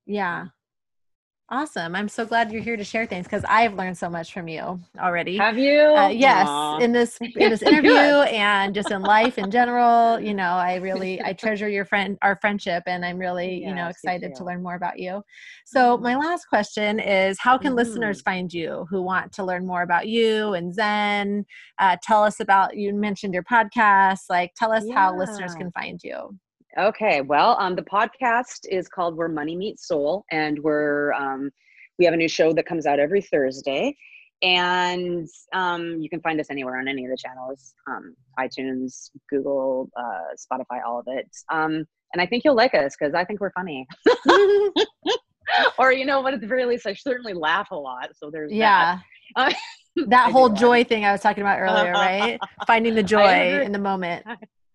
Yeah. 0.06 0.48
Awesome. 1.50 1.94
I'm 1.94 2.08
so 2.08 2.26
glad 2.26 2.52
you're 2.54 2.62
here 2.62 2.78
to 2.78 2.86
share 2.86 3.06
things 3.06 3.26
because 3.26 3.44
I've 3.50 3.74
learned 3.74 3.98
so 3.98 4.10
much 4.10 4.34
from 4.34 4.48
you 4.48 4.80
already. 4.98 5.38
Have 5.38 5.58
you? 5.58 5.82
Uh, 5.82 6.08
yes, 6.08 6.48
Aww. 6.48 6.82
in 6.82 6.94
this 6.94 7.18
in 7.22 7.50
this 7.50 7.62
interview 7.62 7.92
and 7.92 8.74
just 8.74 8.92
in 8.92 9.02
life 9.02 9.38
in 9.38 9.52
general. 9.52 10.20
You 10.22 10.34
know, 10.34 10.52
I 10.54 10.76
really 10.76 11.22
I 11.22 11.34
treasure 11.44 11.68
your 11.68 11.84
friend 11.84 12.18
our 12.22 12.38
friendship, 12.38 12.84
and 12.88 13.06
I'm 13.06 13.18
really 13.18 13.60
yes, 13.60 13.68
you 13.68 13.76
know 13.76 13.88
excited 13.88 14.34
to 14.36 14.46
learn 14.46 14.64
more 14.64 14.76
about 14.76 15.00
you. 15.00 15.22
So 15.66 15.98
my 15.98 16.16
last 16.16 16.46
question 16.46 17.00
is, 17.00 17.38
how 17.40 17.58
can 17.58 17.74
mm. 17.74 17.76
listeners 17.76 18.22
find 18.22 18.52
you 18.52 18.88
who 18.90 19.02
want 19.02 19.34
to 19.34 19.44
learn 19.44 19.68
more 19.68 19.82
about 19.82 20.08
you 20.08 20.54
and 20.54 20.74
Zen? 20.74 21.46
Uh, 21.78 21.98
tell 22.02 22.24
us 22.24 22.40
about 22.40 22.78
you 22.78 22.94
mentioned 22.96 23.34
your 23.34 23.44
podcast. 23.44 24.22
Like, 24.30 24.54
tell 24.56 24.72
us 24.72 24.86
yeah. 24.88 24.96
how 24.96 25.18
listeners 25.18 25.56
can 25.56 25.72
find 25.72 26.00
you. 26.04 26.38
Okay, 26.78 27.22
well, 27.22 27.56
um, 27.60 27.76
the 27.76 27.84
podcast 27.84 28.68
is 28.68 28.88
called 28.88 29.16
Where 29.16 29.28
Money 29.28 29.56
Meets 29.56 29.88
Soul, 29.88 30.26
and 30.32 30.58
we're 30.60 31.14
um, 31.14 31.52
we 32.00 32.06
have 32.06 32.16
a 32.16 32.18
new 32.18 32.28
show 32.28 32.52
that 32.54 32.66
comes 32.66 32.88
out 32.88 33.00
every 33.00 33.22
Thursday, 33.22 33.96
and 34.42 35.28
um, 35.54 36.00
you 36.02 36.10
can 36.10 36.20
find 36.22 36.40
us 36.40 36.48
anywhere 36.50 36.80
on 36.80 36.88
any 36.88 37.06
of 37.06 37.12
the 37.12 37.18
channels, 37.18 37.76
um, 37.88 38.16
iTunes, 38.40 39.12
Google, 39.30 39.90
uh, 39.96 40.34
Spotify, 40.36 40.84
all 40.84 41.00
of 41.00 41.06
it. 41.08 41.30
Um, 41.52 41.86
and 42.14 42.22
I 42.22 42.26
think 42.26 42.44
you'll 42.44 42.56
like 42.56 42.74
us 42.74 42.96
because 42.98 43.14
I 43.14 43.24
think 43.24 43.40
we're 43.40 43.52
funny. 43.52 43.88
or 45.78 45.94
you 45.94 46.06
know 46.06 46.22
what? 46.22 46.34
At 46.34 46.42
the 46.42 46.48
very 46.48 46.66
least, 46.66 46.88
I 46.88 46.94
certainly 46.94 47.34
laugh 47.34 47.70
a 47.72 47.76
lot. 47.76 48.10
So 48.16 48.30
there's 48.32 48.52
yeah. 48.52 49.00
That. 49.96 50.10
that 50.10 50.32
whole 50.32 50.50
joy 50.50 50.84
thing 50.84 51.06
I 51.06 51.12
was 51.12 51.22
talking 51.22 51.42
about 51.44 51.60
earlier, 51.60 51.92
right? 51.92 52.40
Finding 52.66 52.96
the 52.96 53.04
joy 53.04 53.62
in 53.62 53.72
the 53.72 53.78
moment. 53.78 54.26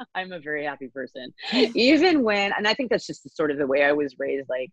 I'm 0.15 0.33
a 0.33 0.41
very 0.41 0.65
happy 0.65 0.89
person. 0.89 1.33
Even 1.75 2.23
when, 2.23 2.53
and 2.57 2.67
I 2.67 2.75
think 2.75 2.91
that's 2.91 3.07
just 3.07 3.35
sort 3.37 3.51
of 3.51 3.59
the 3.59 3.67
way 3.67 3.85
I 3.85 3.93
was 3.93 4.15
raised, 4.19 4.49
like, 4.49 4.71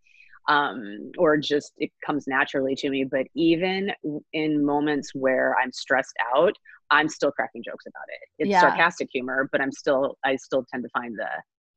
um, 0.47 1.11
or 1.17 1.38
just 1.38 1.73
it 1.77 1.89
comes 2.05 2.25
naturally 2.27 2.75
to 2.75 2.89
me. 2.89 3.03
But 3.03 3.25
even 3.35 3.91
in 4.33 4.63
moments 4.63 5.11
where 5.15 5.55
I'm 5.61 5.71
stressed 5.71 6.15
out, 6.35 6.53
I'm 6.91 7.09
still 7.09 7.31
cracking 7.31 7.63
jokes 7.63 7.85
about 7.88 8.03
it. 8.09 8.43
It's 8.43 8.51
yeah. 8.51 8.61
sarcastic 8.61 9.09
humor, 9.11 9.49
but 9.51 9.59
I'm 9.59 9.71
still, 9.71 10.17
I 10.23 10.35
still 10.35 10.63
tend 10.71 10.83
to 10.83 10.89
find 10.89 11.15
the, 11.17 11.27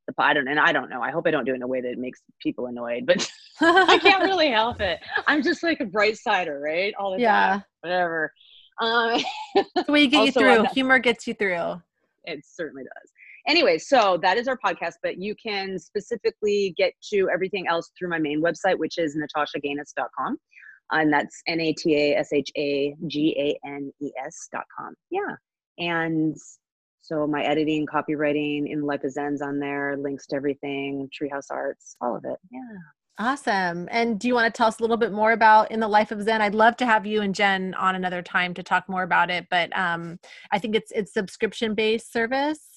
the, 0.07 0.13
I 0.19 0.33
don't, 0.33 0.47
and 0.47 0.59
I 0.59 0.71
don't 0.71 0.89
know. 0.89 1.01
I 1.01 1.09
hope 1.09 1.25
I 1.25 1.31
don't 1.31 1.45
do 1.45 1.53
it 1.53 1.55
in 1.55 1.63
a 1.63 1.67
way 1.67 1.81
that 1.81 1.97
makes 1.97 2.21
people 2.43 2.67
annoyed, 2.67 3.07
but 3.07 3.27
I 3.61 3.97
can't 3.99 4.23
really 4.23 4.51
help 4.51 4.81
it. 4.81 4.99
I'm 5.25 5.41
just 5.41 5.63
like 5.63 5.79
a 5.79 5.85
bright 5.85 6.17
sider, 6.17 6.59
right? 6.59 6.93
All 6.99 7.15
the 7.15 7.21
yeah. 7.21 7.49
time, 7.49 7.63
whatever. 7.81 8.33
Um, 8.79 9.19
the 9.55 9.85
way 9.87 10.03
you 10.03 10.09
get 10.09 10.27
you 10.27 10.31
through. 10.31 10.65
Humor 10.73 10.99
gets 10.99 11.25
you 11.25 11.33
through. 11.33 11.81
It 12.25 12.45
certainly 12.45 12.83
does 12.83 13.11
anyway, 13.47 13.77
so 13.77 14.19
that 14.21 14.37
is 14.37 14.47
our 14.47 14.57
podcast, 14.63 14.93
but 15.03 15.17
you 15.17 15.35
can 15.41 15.77
specifically 15.79 16.73
get 16.77 16.93
to 17.13 17.29
everything 17.33 17.67
else 17.67 17.91
through 17.97 18.09
my 18.09 18.19
main 18.19 18.41
website, 18.41 18.77
which 18.77 18.97
is 18.97 19.17
natashaganes.com. 19.17 20.37
And 20.91 21.13
that's 21.13 21.41
N 21.47 21.59
A 21.59 21.73
T 21.73 21.95
A 21.95 22.17
S 22.17 22.29
H 22.33 22.49
A 22.57 22.95
G 23.07 23.35
A 23.37 23.67
N 23.67 23.91
E 24.01 24.11
S.com. 24.25 24.95
Yeah. 25.11 25.35
And 25.77 26.35
so 27.01 27.25
my 27.27 27.43
editing, 27.43 27.85
copywriting, 27.85 28.71
in 28.71 28.81
Life 28.81 29.03
of 29.03 29.11
Zen's 29.11 29.41
on 29.41 29.59
there, 29.59 29.97
links 29.97 30.27
to 30.27 30.35
everything, 30.35 31.09
Treehouse 31.09 31.47
Arts, 31.51 31.95
all 32.01 32.15
of 32.15 32.23
it. 32.25 32.37
Yeah. 32.51 32.59
Awesome. 33.21 33.89
And 33.91 34.17
do 34.17 34.29
you 34.29 34.33
want 34.33 34.53
to 34.53 34.57
tell 34.57 34.67
us 34.67 34.79
a 34.79 34.81
little 34.81 34.95
bit 34.95 35.11
more 35.11 35.33
about 35.33 35.71
In 35.71 35.81
the 35.81 35.87
Life 35.89 36.11
of 36.11 36.21
Zen? 36.21 36.41
I'd 36.41 36.55
love 36.55 36.77
to 36.77 36.85
have 36.85 37.05
you 37.05 37.21
and 37.21 37.35
Jen 37.35 37.73
on 37.73 37.95
another 37.95 38.21
time 38.21 38.53
to 38.53 38.63
talk 38.63 38.87
more 38.87 39.03
about 39.03 39.29
it, 39.29 39.47
but 39.51 39.77
um, 39.77 40.19
I 40.53 40.59
think 40.59 40.73
it's 40.73 40.89
it's 40.93 41.13
subscription 41.13 41.75
based 41.75 42.13
service. 42.13 42.68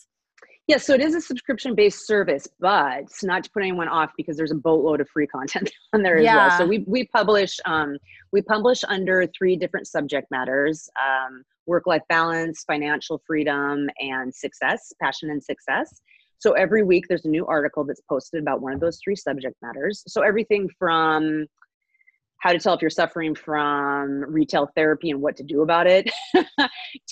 Yes, 0.73 0.87
so 0.87 0.95
it 0.95 1.03
is 1.03 1.15
a 1.15 1.21
subscription 1.21 1.75
based 1.75 2.07
service, 2.07 2.49
but 2.59 3.01
it's 3.01 3.23
not 3.23 3.45
to 3.45 3.51
put 3.51 3.63
anyone 3.63 3.89
off 3.89 4.11
because 4.17 4.39
there's 4.39 4.53
a 4.53 4.57
boatload 4.57 5.03
of 5.03 5.09
free 5.11 5.27
content 5.27 5.71
on 5.93 6.03
there 6.03 6.19
yeah. 6.19 6.31
as 6.31 6.37
well. 6.37 6.59
So 6.61 6.67
we 6.67 6.79
we 6.87 7.07
publish 7.09 7.61
um, 7.67 7.99
we 8.33 8.41
publish 8.41 8.83
under 8.89 9.27
three 9.37 9.55
different 9.55 9.87
subject 9.87 10.31
matters: 10.31 10.89
um, 10.99 11.43
work 11.67 11.87
life 11.87 12.01
balance, 12.09 12.65
financial 12.67 13.21
freedom, 13.27 13.91
and 13.99 14.35
success, 14.35 14.95
passion 14.99 15.29
and 15.29 15.45
success. 15.45 16.01
So 16.39 16.53
every 16.53 16.83
week 16.83 17.05
there's 17.07 17.27
a 17.27 17.29
new 17.29 17.45
article 17.45 17.85
that's 17.85 18.01
posted 18.09 18.41
about 18.41 18.63
one 18.63 18.73
of 18.73 18.81
those 18.81 18.99
three 19.05 19.15
subject 19.15 19.57
matters. 19.61 20.03
So 20.09 20.23
everything 20.23 20.71
from 20.79 21.49
how 22.43 22.53
to 22.53 22.59
tell 22.59 22.75
if 22.75 22.83
you're 22.83 22.91
suffering 22.91 23.37
from 23.37 24.25
retail 24.27 24.69
therapy 24.75 25.11
and 25.11 25.21
what 25.21 25.37
to 25.37 25.45
do 25.45 25.63
about 25.63 25.87
it 25.87 26.11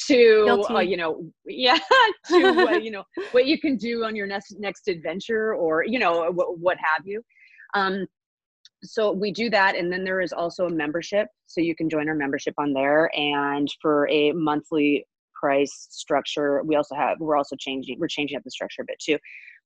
to 0.08 0.64
uh, 0.68 0.80
you 0.80 0.96
know 0.96 1.24
yeah 1.46 1.78
to 2.26 2.68
uh, 2.68 2.70
you 2.78 2.90
know 2.90 3.04
what 3.30 3.46
you 3.46 3.58
can 3.58 3.76
do 3.76 4.04
on 4.04 4.16
your 4.16 4.26
next 4.26 4.56
next 4.58 4.88
adventure 4.88 5.54
or 5.54 5.84
you 5.84 5.98
know 5.98 6.30
what, 6.32 6.58
what 6.58 6.76
have 6.78 7.06
you. 7.06 7.22
Um, 7.74 8.06
so 8.82 9.12
we 9.12 9.30
do 9.30 9.50
that 9.50 9.76
and 9.76 9.92
then 9.92 10.04
there 10.04 10.20
is 10.20 10.32
also 10.32 10.66
a 10.66 10.70
membership 10.70 11.28
so 11.46 11.60
you 11.60 11.76
can 11.76 11.88
join 11.88 12.08
our 12.08 12.14
membership 12.14 12.54
on 12.58 12.72
there. 12.72 13.10
And 13.16 13.68
for 13.80 14.08
a 14.08 14.32
monthly 14.32 15.06
price 15.40 15.86
structure 15.90 16.62
we 16.64 16.76
also 16.76 16.94
have 16.94 17.18
we're 17.20 17.36
also 17.36 17.56
changing 17.58 17.98
we're 17.98 18.08
changing 18.08 18.36
up 18.36 18.44
the 18.44 18.50
structure 18.50 18.82
a 18.82 18.84
bit 18.84 18.98
too 19.00 19.16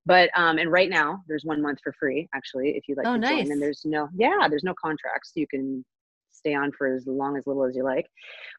but 0.06 0.30
um 0.36 0.58
and 0.58 0.70
right 0.70 0.90
now 0.90 1.22
there's 1.28 1.44
one 1.44 1.62
month 1.62 1.78
for 1.82 1.92
free 1.98 2.28
actually 2.34 2.70
if 2.70 2.84
you'd 2.88 2.98
like 2.98 3.06
oh, 3.06 3.14
to 3.14 3.18
nice. 3.18 3.44
join 3.44 3.52
and 3.52 3.62
there's 3.62 3.82
no 3.84 4.08
yeah 4.16 4.46
there's 4.48 4.64
no 4.64 4.74
contracts 4.80 5.32
you 5.34 5.46
can 5.46 5.84
stay 6.44 6.54
on 6.54 6.70
for 6.72 6.94
as 6.94 7.06
long 7.06 7.36
as 7.36 7.46
little 7.46 7.64
as 7.64 7.74
you 7.74 7.84
like. 7.84 8.06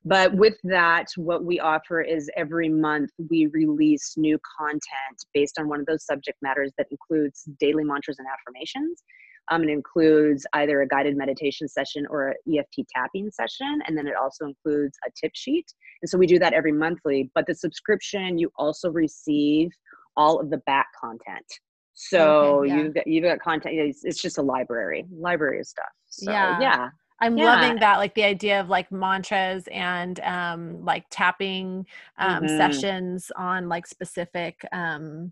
But 0.04 0.34
with 0.34 0.56
that, 0.64 1.08
what 1.18 1.44
we 1.44 1.60
offer 1.60 2.02
is 2.02 2.30
every 2.36 2.70
month 2.70 3.12
we 3.30 3.48
release 3.48 4.16
new 4.18 4.40
content 4.60 5.26
based 5.34 5.60
on 5.60 5.68
one 5.68 5.80
of 5.80 5.86
those 5.86 6.06
subject 6.06 6.38
matters 6.42 6.72
that 6.78 6.88
includes 6.90 7.44
daily 7.60 7.84
mantras 7.84 8.18
and 8.18 8.28
affirmations. 8.28 9.04
Um, 9.52 9.64
it 9.64 9.70
includes 9.70 10.48
either 10.54 10.82
a 10.82 10.88
guided 10.88 11.16
meditation 11.16 11.68
session 11.68 12.08
or 12.10 12.30
an 12.30 12.58
EFT 12.58 12.88
tapping 12.96 13.30
session. 13.30 13.80
And 13.86 13.96
then 13.96 14.08
it 14.08 14.16
also 14.16 14.46
includes 14.46 14.98
a 15.08 15.12
tip 15.20 15.34
sheet. 15.36 15.72
And 16.02 16.10
so 16.10 16.18
we 16.18 16.26
do 16.26 16.40
that 16.40 16.54
every 16.54 16.72
monthly. 16.72 17.30
But 17.36 17.46
the 17.46 17.54
subscription, 17.54 18.40
you 18.40 18.52
also 18.58 18.90
receive 18.90 19.70
all 20.18 20.40
of 20.40 20.50
the 20.50 20.58
back 20.60 20.88
content. 21.00 21.46
So 21.94 22.60
okay, 22.60 22.70
yeah. 22.70 22.78
you've 22.78 22.94
got 22.94 23.08
you've 23.08 23.24
got 23.24 23.40
content. 23.40 23.76
It's, 23.76 24.04
it's, 24.04 24.22
just 24.22 24.38
a 24.38 24.42
library, 24.42 25.06
library 25.12 25.60
of 25.60 25.66
stuff. 25.66 25.86
So, 26.08 26.32
yeah, 26.32 26.60
yeah. 26.60 26.90
I'm 27.22 27.38
yeah. 27.38 27.46
loving 27.46 27.80
that, 27.80 27.98
like 27.98 28.14
the 28.16 28.26
idea 28.26 28.60
of 28.60 28.68
like 28.68 28.92
mantras 28.92 29.64
and 29.72 30.20
um, 30.20 30.84
like 30.84 31.06
tapping 31.10 31.86
um, 32.18 32.44
mm-hmm. 32.44 32.58
sessions 32.58 33.32
on 33.38 33.70
like 33.70 33.88
specific 33.88 34.66
um, 34.74 35.32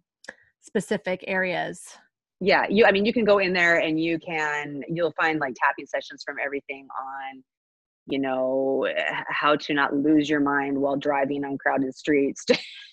specific 0.61 1.25
areas. 1.27 1.85
Yeah, 2.39 2.65
you. 2.69 2.85
I 2.85 2.91
mean, 2.91 3.05
you 3.05 3.11
can 3.11 3.25
go 3.25 3.39
in 3.39 3.51
there 3.51 3.79
and 3.79 3.99
you 3.99 4.17
can 4.19 4.83
you'll 4.87 5.13
find 5.19 5.39
like 5.39 5.55
tapping 5.55 5.85
sessions 5.85 6.23
from 6.25 6.37
everything 6.43 6.87
on 6.97 7.43
you 8.05 8.19
know 8.19 8.87
how 9.27 9.55
to 9.55 9.73
not 9.73 9.95
lose 9.95 10.29
your 10.29 10.41
mind 10.41 10.77
while 10.77 10.97
driving 10.97 11.45
on 11.45 11.57
crowded 11.57 11.93
streets 11.95 12.45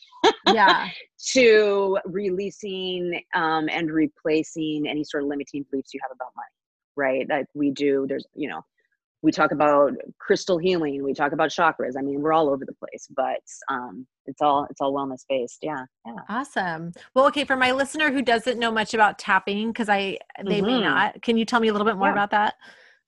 yeah 0.53 0.89
to 1.33 1.99
releasing 2.07 3.21
um, 3.35 3.69
and 3.71 3.91
replacing 3.91 4.87
any 4.89 5.05
sort 5.05 5.23
of 5.23 5.29
limiting 5.29 5.65
beliefs 5.71 5.93
you 5.95 6.01
have 6.03 6.15
about 6.15 6.31
money 6.37 6.47
right 6.97 7.29
like 7.29 7.47
we 7.55 7.71
do 7.71 8.07
there's 8.09 8.27
you 8.35 8.49
know 8.49 8.63
we 9.23 9.31
talk 9.31 9.53
about 9.53 9.93
crystal 10.19 10.59
healing 10.59 11.05
we 11.05 11.13
talk 11.13 11.33
about 11.33 11.51
chakras 11.51 11.93
i 11.99 12.03
mean 12.03 12.21
we're 12.21 12.33
all 12.33 12.49
over 12.49 12.65
the 12.65 12.75
place 12.75 13.07
but 13.15 13.41
um 13.71 14.07
it's 14.27 14.41
all 14.41 14.67
it's 14.71 14.81
all 14.81 14.93
wellness 14.93 15.25
based 15.29 15.59
yeah 15.63 15.85
yeah 16.07 16.15
awesome 16.29 16.93
well 17.15 17.27
okay 17.27 17.45
for 17.45 17.57
my 17.57 17.73
listener 17.73 18.11
who 18.11 18.23
doesn't 18.23 18.59
know 18.59 18.71
much 18.71 18.95
about 18.95 19.19
tapping 19.19 19.69
because 19.69 19.89
i 19.89 20.17
they 20.45 20.59
mm-hmm. 20.59 20.67
may 20.67 20.81
not 20.81 21.21
can 21.23 21.37
you 21.37 21.45
tell 21.45 21.61
me 21.61 21.69
a 21.69 21.73
little 21.73 21.87
bit 21.87 21.97
more 21.97 22.09
yeah. 22.09 22.13
about 22.13 22.31
that 22.31 22.55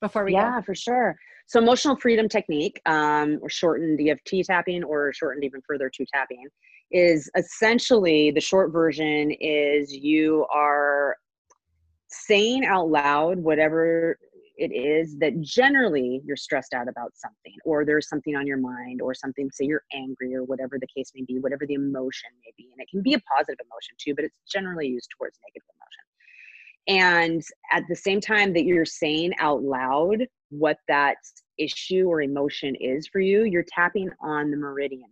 before 0.00 0.24
we 0.24 0.32
yeah 0.32 0.56
go? 0.56 0.62
for 0.62 0.74
sure 0.74 1.16
so 1.46 1.60
emotional 1.60 1.96
freedom 1.96 2.28
technique 2.28 2.80
um, 2.86 3.38
or 3.42 3.48
shortened 3.48 4.00
eft 4.08 4.30
tapping 4.46 4.84
or 4.84 5.12
shortened 5.12 5.44
even 5.44 5.60
further 5.66 5.90
to 5.90 6.04
tapping 6.12 6.46
is 6.92 7.30
essentially 7.36 8.30
the 8.30 8.40
short 8.40 8.70
version 8.70 9.32
is 9.40 9.92
you 9.92 10.46
are 10.54 11.16
saying 12.08 12.64
out 12.64 12.88
loud 12.90 13.38
whatever 13.38 14.18
it 14.58 14.70
is 14.70 15.16
that 15.18 15.40
generally 15.40 16.20
you're 16.26 16.36
stressed 16.36 16.74
out 16.74 16.86
about 16.86 17.10
something 17.14 17.56
or 17.64 17.86
there's 17.86 18.08
something 18.08 18.36
on 18.36 18.46
your 18.46 18.58
mind 18.58 19.00
or 19.00 19.14
something 19.14 19.50
say 19.50 19.64
you're 19.64 19.84
angry 19.94 20.34
or 20.34 20.44
whatever 20.44 20.78
the 20.78 20.86
case 20.94 21.10
may 21.14 21.24
be 21.26 21.38
whatever 21.38 21.66
the 21.66 21.74
emotion 21.74 22.28
may 22.44 22.52
be. 22.58 22.68
And 22.72 22.80
it 22.82 22.88
can 22.90 23.02
be 23.02 23.14
a 23.14 23.20
positive 23.34 23.64
emotion 23.64 23.96
too 23.98 24.14
but 24.14 24.26
it's 24.26 24.36
generally 24.46 24.88
used 24.88 25.08
towards 25.18 25.38
negative 25.48 25.68
emotion. 25.80 27.32
And 27.32 27.42
at 27.72 27.84
the 27.88 27.96
same 27.96 28.20
time 28.20 28.52
that 28.52 28.64
you're 28.64 28.84
saying 28.84 29.32
out 29.38 29.62
loud 29.62 30.26
what 30.50 30.76
that 30.86 31.16
issue 31.58 32.04
or 32.06 32.20
emotion 32.20 32.74
is 32.74 33.08
for 33.08 33.20
you 33.20 33.44
you're 33.44 33.64
tapping 33.74 34.10
on 34.20 34.50
the 34.50 34.56
meridian 34.56 35.08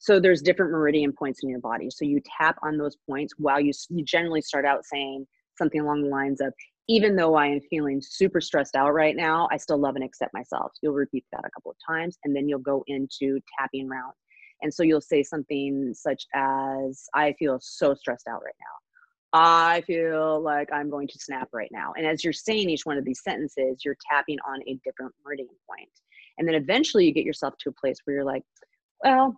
so 0.00 0.18
there's 0.18 0.40
different 0.40 0.72
meridian 0.72 1.12
points 1.12 1.40
in 1.42 1.50
your 1.50 1.60
body. 1.60 1.90
So 1.90 2.06
you 2.06 2.20
tap 2.38 2.56
on 2.62 2.78
those 2.78 2.96
points 3.06 3.34
while 3.36 3.60
you, 3.60 3.70
you 3.90 4.02
generally 4.02 4.40
start 4.40 4.64
out 4.64 4.86
saying 4.86 5.26
something 5.58 5.78
along 5.78 6.02
the 6.02 6.08
lines 6.08 6.40
of, 6.40 6.54
even 6.88 7.14
though 7.14 7.34
I 7.34 7.48
am 7.48 7.60
feeling 7.68 8.00
super 8.02 8.40
stressed 8.40 8.76
out 8.76 8.94
right 8.94 9.14
now, 9.14 9.46
I 9.52 9.58
still 9.58 9.76
love 9.78 9.96
and 9.96 10.04
accept 10.04 10.32
myself. 10.32 10.72
You'll 10.82 10.94
repeat 10.94 11.26
that 11.32 11.44
a 11.44 11.50
couple 11.50 11.70
of 11.70 11.76
times 11.86 12.16
and 12.24 12.34
then 12.34 12.48
you'll 12.48 12.60
go 12.60 12.82
into 12.86 13.40
tapping 13.58 13.88
round. 13.88 14.14
And 14.62 14.72
so 14.72 14.82
you'll 14.82 15.02
say 15.02 15.22
something 15.22 15.92
such 15.94 16.24
as, 16.34 17.04
I 17.14 17.34
feel 17.38 17.58
so 17.60 17.94
stressed 17.94 18.26
out 18.26 18.42
right 18.42 18.54
now. 18.58 19.38
I 19.38 19.82
feel 19.82 20.40
like 20.40 20.68
I'm 20.72 20.88
going 20.88 21.08
to 21.08 21.18
snap 21.18 21.50
right 21.52 21.70
now. 21.70 21.92
And 21.96 22.06
as 22.06 22.24
you're 22.24 22.32
saying 22.32 22.70
each 22.70 22.86
one 22.86 22.96
of 22.96 23.04
these 23.04 23.22
sentences, 23.22 23.82
you're 23.84 23.98
tapping 24.10 24.38
on 24.48 24.60
a 24.66 24.78
different 24.82 25.12
meridian 25.24 25.48
point. 25.68 25.90
And 26.38 26.48
then 26.48 26.54
eventually 26.54 27.04
you 27.04 27.12
get 27.12 27.26
yourself 27.26 27.54
to 27.60 27.68
a 27.68 27.72
place 27.72 27.98
where 28.04 28.16
you're 28.16 28.24
like, 28.24 28.42
well, 29.04 29.36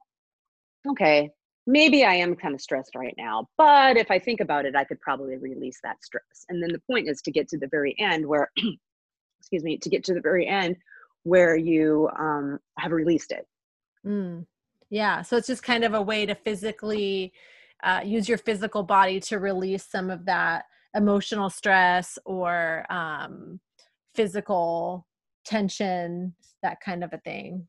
okay, 0.88 1.30
maybe 1.66 2.04
I 2.04 2.14
am 2.14 2.34
kind 2.34 2.54
of 2.54 2.60
stressed 2.60 2.94
right 2.94 3.14
now, 3.16 3.48
but 3.56 3.96
if 3.96 4.10
I 4.10 4.18
think 4.18 4.40
about 4.40 4.66
it, 4.66 4.74
I 4.74 4.84
could 4.84 5.00
probably 5.00 5.36
release 5.36 5.78
that 5.82 6.02
stress. 6.02 6.44
And 6.48 6.62
then 6.62 6.72
the 6.72 6.82
point 6.90 7.08
is 7.08 7.22
to 7.22 7.30
get 7.30 7.48
to 7.48 7.58
the 7.58 7.68
very 7.68 7.94
end 7.98 8.26
where, 8.26 8.50
excuse 9.40 9.62
me, 9.62 9.78
to 9.78 9.88
get 9.88 10.04
to 10.04 10.14
the 10.14 10.20
very 10.20 10.46
end 10.46 10.76
where 11.24 11.56
you 11.56 12.08
um, 12.18 12.58
have 12.78 12.92
released 12.92 13.30
it. 13.30 13.46
Mm. 14.04 14.44
Yeah. 14.90 15.22
So 15.22 15.36
it's 15.36 15.46
just 15.46 15.62
kind 15.62 15.84
of 15.84 15.94
a 15.94 16.02
way 16.02 16.26
to 16.26 16.34
physically 16.34 17.32
uh, 17.84 18.00
use 18.04 18.28
your 18.28 18.38
physical 18.38 18.82
body 18.82 19.20
to 19.20 19.38
release 19.38 19.84
some 19.84 20.10
of 20.10 20.24
that 20.26 20.64
emotional 20.94 21.48
stress 21.48 22.18
or 22.24 22.84
um, 22.90 23.60
physical 24.14 25.06
tension, 25.44 26.34
that 26.62 26.78
kind 26.84 27.02
of 27.02 27.12
a 27.12 27.18
thing 27.18 27.66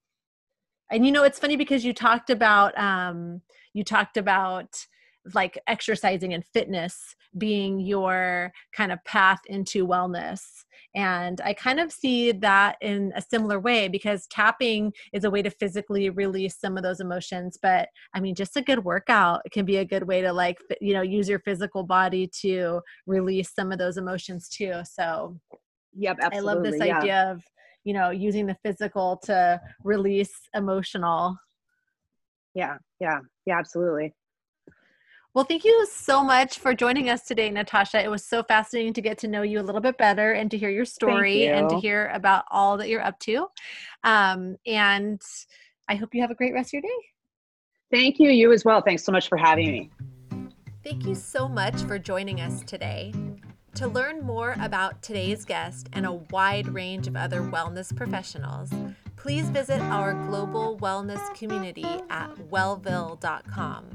and 0.94 1.06
you 1.06 1.12
know 1.12 1.24
it's 1.24 1.40
funny 1.40 1.58
because 1.58 1.84
you 1.84 1.94
talked 1.94 2.30
about 2.30 2.78
um 2.78 3.42
you 3.74 3.84
talked 3.84 4.16
about 4.16 4.86
like 5.34 5.58
exercising 5.68 6.34
and 6.34 6.46
fitness 6.46 7.16
being 7.38 7.80
your 7.80 8.52
kind 8.74 8.92
of 8.92 9.04
path 9.06 9.40
into 9.48 9.88
wellness 9.88 10.42
and 10.96 11.42
i 11.42 11.54
kind 11.54 11.80
of 11.80 11.92
see 11.92 12.32
that 12.32 12.76
in 12.82 13.12
a 13.16 13.22
similar 13.22 13.60
way 13.60 13.88
because 13.88 14.28
tapping 14.28 14.92
is 15.14 15.24
a 15.24 15.32
way 15.32 15.42
to 15.42 15.50
physically 15.50 16.10
release 16.10 16.60
some 16.60 16.78
of 16.78 16.84
those 16.84 17.00
emotions 17.00 17.58
but 17.62 17.90
i 18.14 18.20
mean 18.20 18.36
just 18.36 18.58
a 18.58 18.62
good 18.62 18.84
workout 18.84 19.42
can 19.52 19.66
be 19.66 19.78
a 19.78 19.86
good 19.86 20.04
way 20.04 20.22
to 20.22 20.32
like 20.32 20.58
you 20.80 20.94
know 20.94 21.02
use 21.02 21.28
your 21.28 21.40
physical 21.40 21.84
body 21.84 22.28
to 22.28 22.80
release 23.08 23.52
some 23.56 23.72
of 23.72 23.80
those 23.80 23.98
emotions 23.98 24.48
too 24.50 24.82
so 24.84 25.36
yep 25.96 26.18
absolutely. 26.22 26.38
i 26.38 26.54
love 26.54 26.64
this 26.64 26.86
yeah. 26.86 26.98
idea 26.98 27.32
of 27.32 27.44
you 27.84 27.94
know 27.94 28.10
using 28.10 28.46
the 28.46 28.58
physical 28.64 29.18
to 29.24 29.60
release 29.84 30.34
emotional 30.54 31.38
yeah 32.54 32.78
yeah 33.00 33.20
yeah 33.46 33.58
absolutely 33.58 34.14
well, 35.36 35.46
thank 35.46 35.66
you 35.66 35.88
so 35.92 36.24
much 36.24 36.60
for 36.60 36.76
joining 36.76 37.10
us 37.10 37.24
today, 37.24 37.50
Natasha. 37.50 38.04
It 38.04 38.12
was 38.12 38.24
so 38.24 38.44
fascinating 38.44 38.94
to 38.94 39.02
get 39.02 39.18
to 39.20 39.28
know 39.28 39.42
you 39.42 39.60
a 39.60 39.64
little 39.64 39.82
bit 39.82 39.98
better 39.98 40.34
and 40.34 40.52
to 40.52 40.58
hear 40.60 40.70
your 40.70 40.86
story 40.86 41.46
you. 41.46 41.52
and 41.52 41.68
to 41.72 41.76
hear 41.76 42.12
about 42.14 42.46
all 42.52 42.78
that 42.78 42.88
you're 42.88 43.02
up 43.02 43.18
to. 43.22 43.48
Um, 44.04 44.58
and 44.68 45.20
I 45.90 45.96
hope 45.96 46.14
you 46.14 46.22
have 46.22 46.30
a 46.30 46.36
great 46.36 46.54
rest 46.54 46.70
of 46.70 46.74
your 46.74 46.82
day. 46.84 46.88
Thank 47.92 48.20
you. 48.20 48.30
You 48.30 48.52
as 48.52 48.64
well. 48.64 48.82
Thanks 48.82 49.04
so 49.04 49.12
much 49.12 49.28
for 49.28 49.38
having 49.40 49.72
me. 49.72 49.92
Thank 50.84 51.08
you 51.08 51.16
so 51.16 51.48
much 51.48 51.82
for 51.82 51.98
joining 51.98 52.40
us 52.40 52.62
today. 52.68 53.12
To 53.76 53.88
learn 53.88 54.22
more 54.22 54.56
about 54.60 55.02
today's 55.02 55.46
guest 55.46 55.90
and 55.94 56.06
a 56.06 56.14
wide 56.14 56.68
range 56.68 57.08
of 57.08 57.16
other 57.16 57.42
wellness 57.42 57.96
professionals, 57.96 58.70
please 59.16 59.50
visit 59.50 59.82
our 59.82 60.14
global 60.14 60.78
wellness 60.78 61.34
community 61.34 61.88
at 62.10 62.30
welville.com. 62.52 63.86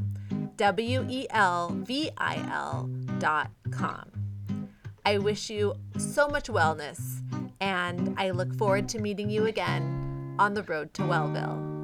W 0.57 1.07
E 1.09 1.27
L 1.31 1.71
V 1.85 2.11
I 2.19 2.37
L.com. 2.53 4.11
I 5.07 5.19
wish 5.19 5.49
you 5.49 5.75
so 5.97 6.27
much 6.27 6.49
wellness, 6.49 7.23
and 7.61 8.15
I 8.19 8.31
look 8.31 8.53
forward 8.55 8.89
to 8.91 8.99
meeting 8.99 9.31
you 9.31 9.47
again 9.47 10.35
on 10.41 10.55
the 10.55 10.65
road 10.65 10.93
to 10.95 11.03
Wellville. 11.03 11.78